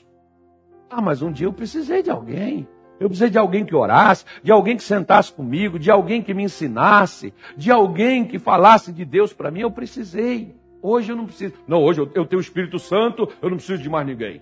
Ah, 0.89 1.02
mas 1.02 1.21
um 1.21 1.32
dia 1.32 1.47
eu 1.47 1.54
precisei 1.54 2.02
de 2.02 2.10
alguém. 2.10 2.67
Eu 3.00 3.08
precisei 3.08 3.30
de 3.30 3.38
alguém 3.38 3.63
que 3.63 3.76
orasse, 3.76 4.26
de 4.41 4.52
alguém 4.52 4.76
que 4.76 4.84
sentasse 4.84 5.32
comigo, 5.32 5.78
de 5.78 5.91
alguém 5.91 6.21
que 6.21 6.34
me 6.34 6.43
ensinasse, 6.43 7.34
de 7.56 7.71
alguém 7.71 8.26
que 8.26 8.39
falasse 8.39 8.91
de 8.91 9.06
Deus 9.06 9.34
para 9.34 9.52
mim. 9.52 9.62
Eu 9.62 9.71
precisei. 9.71 10.56
Hoje 10.82 11.12
eu 11.12 11.15
não 11.15 11.26
preciso. 11.26 11.54
Não, 11.67 11.84
hoje 11.84 12.00
eu, 12.00 12.26
tenho 12.26 12.39
o 12.39 12.41
Espírito 12.41 12.80
Santo, 12.80 13.30
eu 13.41 13.50
não 13.50 13.58
preciso 13.58 13.82
de 13.82 13.89
mais 13.89 14.06
ninguém. 14.06 14.41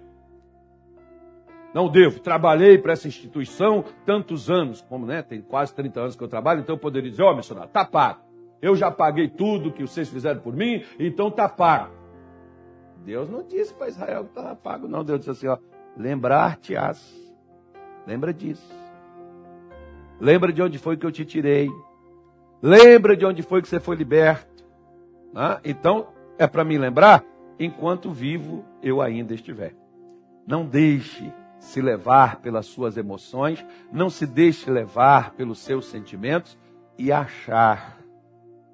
Não 1.73 1.89
devo. 1.89 2.21
Trabalhei 2.21 2.77
para 2.77 2.93
essa 2.93 3.07
instituição 3.07 3.83
tantos 4.05 4.49
anos, 4.49 4.81
como 4.81 5.05
né, 5.05 5.21
tem 5.21 5.41
quase 5.41 5.75
30 5.75 5.99
anos 5.99 6.15
que 6.15 6.23
eu 6.23 6.27
trabalho, 6.27 6.61
então 6.61 6.75
eu 6.75 6.79
poderia 6.79 7.09
dizer, 7.09 7.23
ó, 7.23 7.33
oh, 7.33 7.35
missionário, 7.35 7.67
está 7.67 7.83
pago. 7.83 8.21
Eu 8.61 8.75
já 8.75 8.89
paguei 8.89 9.27
tudo 9.27 9.71
que 9.71 9.81
vocês 9.81 10.07
fizeram 10.07 10.39
por 10.39 10.55
mim, 10.55 10.83
então 10.97 11.27
está 11.27 11.49
pago. 11.49 11.93
Deus 13.03 13.29
não 13.29 13.43
disse 13.43 13.73
para 13.73 13.89
Israel 13.89 14.23
que 14.23 14.29
estava 14.29 14.55
pago, 14.55 14.87
não. 14.87 15.03
Deus 15.03 15.19
disse 15.19 15.31
assim, 15.31 15.47
ó, 15.47 15.57
lembrar-te-ás 15.97 17.25
Lembra 18.05 18.33
disso. 18.33 18.71
Lembra 20.19 20.53
de 20.53 20.61
onde 20.61 20.77
foi 20.77 20.95
que 20.95 21.05
eu 21.05 21.11
te 21.11 21.25
tirei. 21.25 21.69
Lembra 22.61 23.17
de 23.17 23.25
onde 23.25 23.41
foi 23.41 23.61
que 23.61 23.67
você 23.67 23.79
foi 23.79 23.95
liberto. 23.95 24.63
Ah, 25.33 25.59
então, 25.65 26.07
é 26.37 26.47
para 26.47 26.63
me 26.63 26.77
lembrar 26.77 27.23
enquanto 27.59 28.11
vivo 28.11 28.63
eu 28.81 29.01
ainda 29.01 29.33
estiver. 29.33 29.75
Não 30.47 30.65
deixe 30.65 31.33
se 31.59 31.81
levar 31.81 32.41
pelas 32.41 32.67
suas 32.67 32.95
emoções, 32.95 33.65
não 33.91 34.09
se 34.09 34.27
deixe 34.27 34.69
levar 34.69 35.31
pelos 35.31 35.59
seus 35.59 35.87
sentimentos 35.87 36.57
e 36.97 37.11
achar 37.11 37.97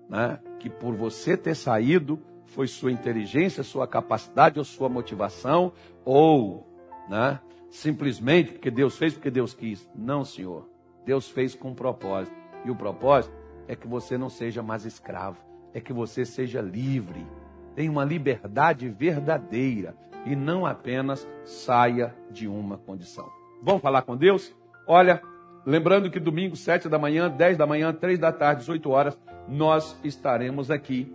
né, 0.10 0.40
que 0.60 0.70
por 0.70 0.94
você 0.94 1.38
ter 1.38 1.56
saído 1.56 2.20
foi 2.46 2.68
sua 2.68 2.92
inteligência, 2.92 3.64
sua 3.64 3.88
capacidade 3.88 4.60
ou 4.60 4.66
sua 4.66 4.90
motivação, 4.90 5.72
ou 6.04 6.71
né, 7.12 7.42
simplesmente 7.70 8.54
porque 8.54 8.72
Deus 8.72 8.98
fez, 8.98 9.14
porque 9.14 9.30
Deus 9.30 9.54
quis. 9.54 9.88
Não, 9.94 10.24
Senhor. 10.24 10.70
Deus 11.06 11.30
fez 11.30 11.54
com 11.54 11.72
um 11.72 11.76
propósito. 11.76 12.36
E 12.64 12.72
o 12.72 12.76
propósito 12.76 13.36
é 13.68 13.76
que 13.76 13.86
você 13.86 14.18
não 14.18 14.30
seja 14.30 14.64
mais 14.64 14.86
escravo, 14.86 15.38
é 15.74 15.82
que 15.82 15.92
você 15.92 16.24
seja 16.24 16.62
livre. 16.62 17.28
Tenha 17.76 17.92
uma 17.92 18.06
liberdade 18.06 18.88
verdadeira 18.88 19.94
e 20.26 20.36
não 20.36 20.66
apenas 20.66 21.28
saia 21.44 22.16
de 22.30 22.48
uma 22.48 22.78
condição. 22.78 23.30
Vamos 23.62 23.82
falar 23.82 24.04
com 24.04 24.16
Deus? 24.16 24.56
Olha, 24.88 25.22
lembrando 25.66 26.10
que 26.10 26.20
domingo, 26.20 26.56
7 26.56 26.88
da 26.88 26.98
manhã, 26.98 27.30
10 27.30 27.58
da 27.58 27.68
manhã, 27.68 27.92
3 27.92 28.20
da 28.20 28.32
tarde, 28.32 28.62
18 28.62 28.90
horas, 28.90 29.20
nós 29.50 30.00
estaremos 30.04 30.72
aqui 30.72 31.14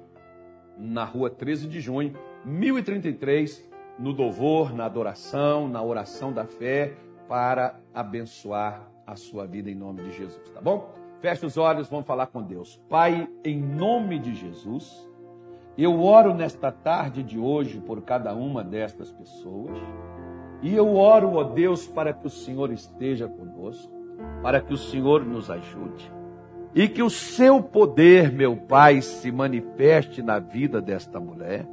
na 0.76 1.04
rua 1.04 1.30
13 1.30 1.68
de 1.68 1.80
junho, 1.80 2.14
1033, 2.44 3.66
no 3.98 4.12
louvor, 4.12 4.74
na 4.74 4.84
adoração, 4.84 5.68
na 5.68 5.82
oração 5.82 6.32
da 6.32 6.44
fé, 6.44 6.94
para 7.28 7.76
abençoar 7.94 8.88
a 9.06 9.16
sua 9.16 9.46
vida 9.46 9.70
em 9.70 9.74
nome 9.74 10.02
de 10.02 10.12
Jesus, 10.16 10.50
tá 10.50 10.60
bom? 10.60 10.92
Feche 11.20 11.46
os 11.46 11.56
olhos, 11.56 11.88
vamos 11.88 12.06
falar 12.06 12.26
com 12.26 12.42
Deus. 12.42 12.80
Pai, 12.88 13.28
em 13.44 13.60
nome 13.60 14.18
de 14.18 14.34
Jesus, 14.34 15.08
eu 15.78 16.02
oro 16.02 16.34
nesta 16.34 16.70
tarde 16.70 17.22
de 17.22 17.38
hoje 17.38 17.80
por 17.80 18.02
cada 18.02 18.34
uma 18.34 18.62
destas 18.62 19.10
pessoas. 19.12 19.78
E 20.62 20.74
eu 20.74 20.94
oro, 20.96 21.34
ó 21.34 21.44
Deus, 21.44 21.86
para 21.86 22.12
que 22.12 22.26
o 22.26 22.30
Senhor 22.30 22.72
esteja 22.72 23.28
conosco, 23.28 23.92
para 24.42 24.60
que 24.60 24.72
o 24.72 24.78
Senhor 24.78 25.24
nos 25.24 25.50
ajude. 25.50 26.10
E 26.74 26.88
que 26.88 27.02
o 27.02 27.10
seu 27.10 27.62
poder, 27.62 28.30
meu 28.30 28.56
Pai, 28.56 29.00
se 29.00 29.32
manifeste 29.32 30.22
na 30.22 30.38
vida 30.38 30.80
desta 30.80 31.18
mulher 31.18 31.66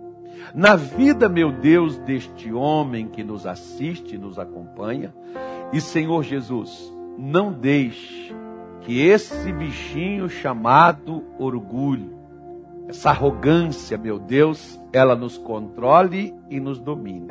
na 0.54 0.76
vida, 0.76 1.28
meu 1.28 1.52
Deus, 1.52 1.98
deste 2.00 2.52
homem 2.54 3.08
que 3.08 3.24
nos 3.24 3.46
assiste, 3.46 4.17
nos 4.17 4.38
acompanha. 4.38 5.13
E 5.72 5.82
Senhor 5.82 6.24
Jesus, 6.24 6.93
não 7.17 7.52
deixe 7.52 8.34
que 8.82 9.02
esse 9.02 9.52
bichinho 9.52 10.30
chamado 10.30 11.24
orgulho, 11.39 12.19
essa 12.88 13.10
arrogância, 13.10 13.98
meu 13.98 14.19
Deus, 14.19 14.80
ela 14.91 15.15
nos 15.15 15.38
controle 15.38 16.36
e 16.50 16.60
nos 16.60 16.80
domine. 16.80 17.28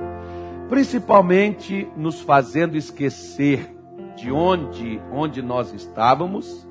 Principalmente 0.69 1.87
nos 1.97 2.21
fazendo 2.21 2.77
esquecer 2.77 3.77
de 4.17 4.33
onde, 4.33 5.01
onde 5.13 5.43
nós 5.43 5.73
estávamos 5.73 6.67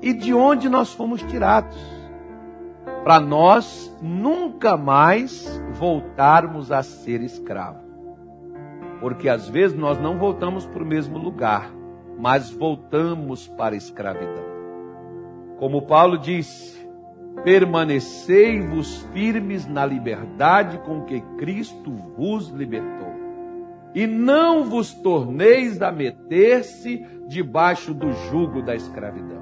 e 0.00 0.12
de 0.12 0.32
onde 0.34 0.68
nós 0.68 0.92
fomos 0.92 1.22
tirados 1.22 2.01
para 3.04 3.18
nós 3.18 3.94
nunca 4.00 4.76
mais 4.76 5.60
voltarmos 5.74 6.70
a 6.70 6.82
ser 6.82 7.20
escravos. 7.20 7.82
Porque 9.00 9.28
às 9.28 9.48
vezes 9.48 9.76
nós 9.76 9.98
não 9.98 10.18
voltamos 10.18 10.64
para 10.66 10.82
o 10.82 10.86
mesmo 10.86 11.18
lugar, 11.18 11.72
mas 12.18 12.50
voltamos 12.50 13.48
para 13.48 13.74
a 13.74 13.78
escravidão. 13.78 14.44
Como 15.58 15.82
Paulo 15.82 16.16
disse, 16.16 16.88
permanecei-vos 17.42 19.02
firmes 19.12 19.66
na 19.66 19.84
liberdade 19.84 20.78
com 20.78 21.02
que 21.02 21.20
Cristo 21.38 21.92
vos 22.16 22.48
libertou. 22.50 23.10
E 23.94 24.06
não 24.06 24.64
vos 24.64 24.94
torneis 24.94 25.82
a 25.82 25.90
meter-se 25.90 27.04
debaixo 27.26 27.92
do 27.92 28.12
jugo 28.12 28.62
da 28.62 28.74
escravidão. 28.74 29.41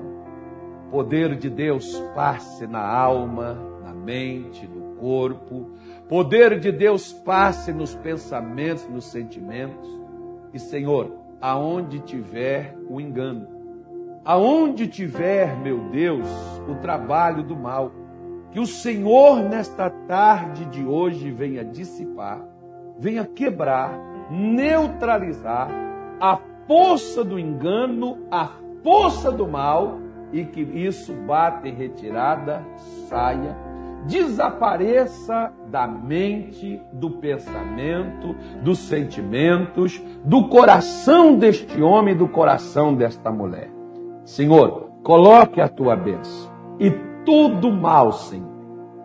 Poder 0.91 1.37
de 1.37 1.49
Deus 1.49 1.97
passe 2.15 2.67
na 2.67 2.85
alma, 2.85 3.57
na 3.85 3.95
mente, 3.95 4.67
no 4.67 4.97
corpo. 4.97 5.71
Poder 6.09 6.59
de 6.59 6.73
Deus 6.73 7.13
passe 7.13 7.73
nos 7.73 7.95
pensamentos, 7.95 8.89
nos 8.89 9.05
sentimentos. 9.05 9.89
E 10.53 10.59
Senhor, 10.59 11.17
aonde 11.41 12.01
tiver 12.01 12.77
o 12.89 13.01
engano, 13.01 13.47
aonde 14.25 14.89
tiver, 14.89 15.57
meu 15.57 15.79
Deus, 15.91 16.29
o 16.69 16.75
trabalho 16.77 17.45
do 17.45 17.55
mal, 17.55 17.93
que 18.51 18.59
o 18.59 18.67
Senhor 18.67 19.45
nesta 19.45 19.89
tarde 19.89 20.65
de 20.67 20.85
hoje 20.85 21.31
venha 21.31 21.65
dissipar, 21.65 22.45
venha 22.99 23.25
quebrar, 23.25 23.97
neutralizar 24.29 25.71
a 26.21 26.37
força 26.67 27.23
do 27.23 27.39
engano, 27.39 28.27
a 28.29 28.51
força 28.83 29.31
do 29.31 29.47
mal 29.47 30.10
e 30.33 30.45
que 30.45 30.61
isso 30.61 31.13
bata 31.13 31.69
em 31.69 31.75
retirada, 31.75 32.65
saia, 33.09 33.57
desapareça 34.07 35.53
da 35.69 35.87
mente, 35.87 36.81
do 36.93 37.11
pensamento, 37.11 38.35
dos 38.63 38.79
sentimentos, 38.79 40.03
do 40.25 40.49
coração 40.49 41.37
deste 41.37 41.83
homem, 41.83 42.17
do 42.17 42.29
coração 42.29 42.95
desta 42.95 43.31
mulher. 43.31 43.71
Senhor, 44.25 44.91
coloque 45.03 45.61
a 45.61 45.69
tua 45.69 45.97
bênção 45.97 46.51
e 46.79 46.91
tudo 47.25 47.71
mal, 47.71 48.13
Senhor, 48.13 48.49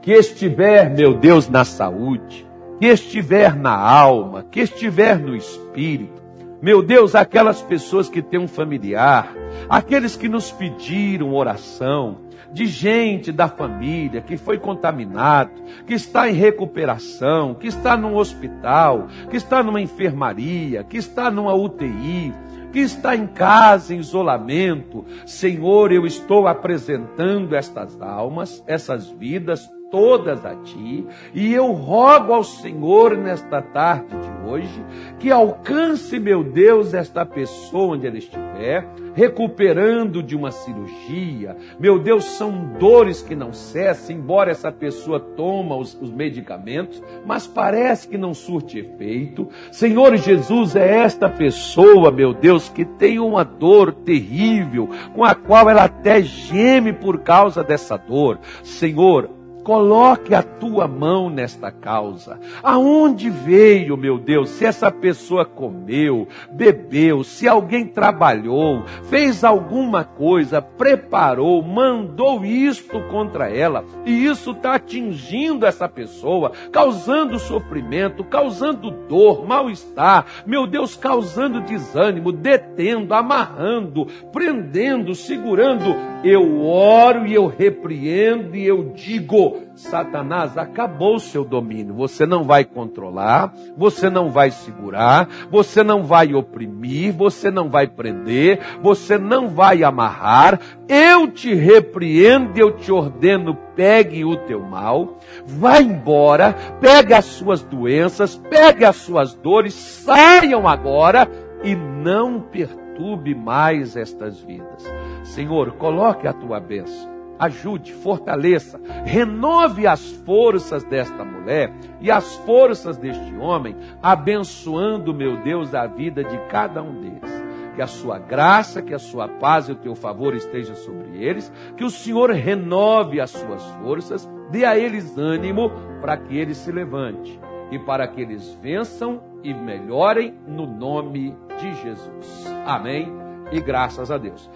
que 0.01 0.11
estiver, 0.11 0.89
meu 0.89 1.15
Deus, 1.15 1.49
na 1.49 1.65
saúde, 1.65 2.47
que 2.79 2.87
estiver 2.87 3.55
na 3.55 3.75
alma, 3.75 4.43
que 4.43 4.61
estiver 4.61 5.19
no 5.19 5.35
espírito, 5.35 6.23
meu 6.65 6.81
Deus, 6.81 7.13
aquelas 7.13 7.61
pessoas 7.61 8.09
que 8.09 8.23
têm 8.23 8.39
um 8.39 8.47
familiar, 8.47 9.31
aqueles 9.69 10.15
que 10.15 10.27
nos 10.27 10.51
pediram 10.51 11.35
oração, 11.35 12.21
de 12.51 12.65
gente 12.65 13.31
da 13.31 13.47
família 13.47 14.19
que 14.19 14.35
foi 14.35 14.57
contaminado, 14.57 15.51
que 15.85 15.93
está 15.93 16.27
em 16.27 16.33
recuperação, 16.33 17.53
que 17.53 17.67
está 17.67 17.95
num 17.95 18.15
hospital, 18.15 19.07
que 19.29 19.37
está 19.37 19.61
numa 19.61 19.79
enfermaria, 19.79 20.83
que 20.83 20.97
está 20.97 21.29
numa 21.29 21.53
UTI, 21.53 22.33
que 22.73 22.79
está 22.79 23.15
em 23.15 23.27
casa, 23.27 23.93
em 23.93 23.99
isolamento. 23.99 25.05
Senhor, 25.23 25.91
eu 25.91 26.03
estou 26.07 26.47
apresentando 26.47 27.55
estas 27.55 28.01
almas, 28.01 28.63
essas 28.65 29.07
vidas 29.07 29.69
todas 29.95 30.45
a 30.45 30.53
ti, 30.55 31.07
e 31.33 31.53
eu 31.53 31.71
rogo 31.71 32.33
ao 32.33 32.43
Senhor 32.43 33.15
nesta 33.15 33.61
tarde 33.61 34.09
de 34.09 34.45
hoje 34.45 34.85
que 35.19 35.31
alcance, 35.31 36.19
meu 36.19 36.43
Deus, 36.43 36.93
esta 36.93 37.25
pessoa 37.25 37.95
onde 37.95 38.05
ela 38.05 38.17
estiver, 38.17 38.85
recuperando 39.13 40.21
de 40.21 40.35
uma 40.35 40.51
cirurgia. 40.51 41.55
Meu 41.79 41.97
Deus, 41.97 42.25
são 42.25 42.73
dores 42.77 43.21
que 43.21 43.33
não 43.37 43.53
cessam, 43.53 44.17
embora 44.17 44.51
essa 44.51 44.69
pessoa 44.69 45.17
toma 45.17 45.77
os, 45.77 45.97
os 46.01 46.11
medicamentos, 46.11 47.01
mas 47.25 47.47
parece 47.47 48.09
que 48.09 48.17
não 48.17 48.33
surte 48.33 48.77
efeito. 48.77 49.47
Senhor 49.71 50.17
Jesus, 50.17 50.75
é 50.75 51.03
esta 51.03 51.29
pessoa, 51.29 52.11
meu 52.11 52.33
Deus, 52.33 52.67
que 52.67 52.83
tem 52.83 53.17
uma 53.17 53.45
dor 53.45 53.93
terrível, 53.93 54.89
com 55.13 55.23
a 55.23 55.33
qual 55.33 55.69
ela 55.69 55.85
até 55.85 56.21
geme 56.21 56.91
por 56.91 57.19
causa 57.19 57.63
dessa 57.63 57.95
dor. 57.95 58.39
Senhor, 58.61 59.29
Coloque 59.65 60.35
a 60.35 60.43
tua 60.43 60.87
mão 60.87 61.27
nesta 61.27 61.71
causa. 61.71 62.39
Aonde 62.61 63.31
veio, 63.31 63.97
meu 63.97 64.19
Deus, 64.19 64.51
se 64.51 64.63
essa 64.63 64.91
pessoa 64.91 65.43
comeu, 65.43 66.27
bebeu, 66.51 67.23
se 67.23 67.47
alguém 67.47 67.87
trabalhou, 67.87 68.83
fez 69.09 69.43
alguma 69.43 70.03
coisa, 70.03 70.61
preparou, 70.61 71.63
mandou 71.63 72.45
isto 72.45 73.01
contra 73.09 73.49
ela, 73.49 73.83
e 74.05 74.27
isso 74.27 74.51
está 74.51 74.75
atingindo 74.75 75.65
essa 75.65 75.89
pessoa, 75.89 76.51
causando 76.71 77.39
sofrimento, 77.39 78.23
causando 78.23 78.91
dor, 78.91 79.47
mal-estar, 79.47 80.27
meu 80.45 80.67
Deus, 80.67 80.95
causando 80.95 81.59
desânimo, 81.61 82.31
detendo, 82.31 83.15
amarrando, 83.15 84.05
prendendo, 84.31 85.15
segurando. 85.15 85.95
Eu 86.23 86.61
oro 86.63 87.25
e 87.25 87.33
eu 87.33 87.47
repreendo 87.47 88.55
e 88.55 88.63
eu 88.63 88.91
digo, 88.95 89.54
Satanás 89.75 90.57
acabou 90.57 91.15
o 91.15 91.19
seu 91.19 91.43
domínio. 91.43 91.93
Você 91.95 92.25
não 92.25 92.43
vai 92.43 92.63
controlar, 92.63 93.53
você 93.77 94.09
não 94.09 94.29
vai 94.29 94.51
segurar, 94.51 95.27
você 95.49 95.83
não 95.83 96.03
vai 96.03 96.33
oprimir, 96.33 97.13
você 97.13 97.51
não 97.51 97.69
vai 97.69 97.87
prender, 97.87 98.59
você 98.81 99.17
não 99.17 99.49
vai 99.49 99.83
amarrar. 99.83 100.59
Eu 100.87 101.27
te 101.29 101.53
repreendo, 101.53 102.57
eu 102.57 102.71
te 102.71 102.91
ordeno, 102.91 103.55
pegue 103.75 104.23
o 104.23 104.37
teu 104.37 104.61
mal, 104.61 105.19
vá 105.45 105.81
embora, 105.81 106.55
pegue 106.79 107.13
as 107.13 107.25
suas 107.25 107.61
doenças, 107.61 108.35
pegue 108.49 108.85
as 108.85 108.95
suas 108.95 109.33
dores, 109.33 109.73
saiam 109.73 110.67
agora 110.67 111.29
e 111.63 111.75
não 111.75 112.39
perturbe 112.39 113.35
mais 113.35 113.97
estas 113.97 114.39
vidas. 114.39 114.85
Senhor, 115.23 115.73
coloque 115.73 116.27
a 116.27 116.33
tua 116.33 116.59
bênção 116.59 117.14
ajude, 117.39 117.93
fortaleça, 117.93 118.79
renove 119.05 119.87
as 119.87 120.11
forças 120.25 120.83
desta 120.83 121.23
mulher 121.23 121.73
e 121.99 122.09
as 122.09 122.35
forças 122.37 122.97
deste 122.97 123.35
homem, 123.35 123.75
abençoando, 124.01 125.13
meu 125.13 125.37
Deus, 125.37 125.73
a 125.73 125.87
vida 125.87 126.23
de 126.23 126.37
cada 126.49 126.81
um 126.81 127.01
deles. 127.01 127.45
Que 127.75 127.81
a 127.81 127.87
sua 127.87 128.17
graça, 128.17 128.81
que 128.81 128.93
a 128.93 128.99
sua 128.99 129.27
paz 129.27 129.67
e 129.67 129.73
o 129.73 129.75
teu 129.75 129.95
favor 129.95 130.33
esteja 130.33 130.75
sobre 130.75 131.21
eles, 131.21 131.51
que 131.75 131.83
o 131.83 131.89
Senhor 131.89 132.31
renove 132.31 133.19
as 133.19 133.31
suas 133.31 133.63
forças, 133.81 134.29
dê 134.49 134.63
a 134.63 134.77
eles 134.77 135.17
ânimo 135.17 135.69
para 135.99 136.15
que 136.15 136.37
eles 136.37 136.57
se 136.57 136.71
levante 136.71 137.37
e 137.71 137.79
para 137.79 138.07
que 138.07 138.21
eles 138.21 138.57
vençam 138.61 139.21
e 139.43 139.53
melhorem 139.53 140.33
no 140.47 140.65
nome 140.65 141.35
de 141.59 141.73
Jesus. 141.75 142.45
Amém 142.65 143.11
e 143.51 143.59
graças 143.59 144.09
a 144.09 144.17
Deus. 144.17 144.49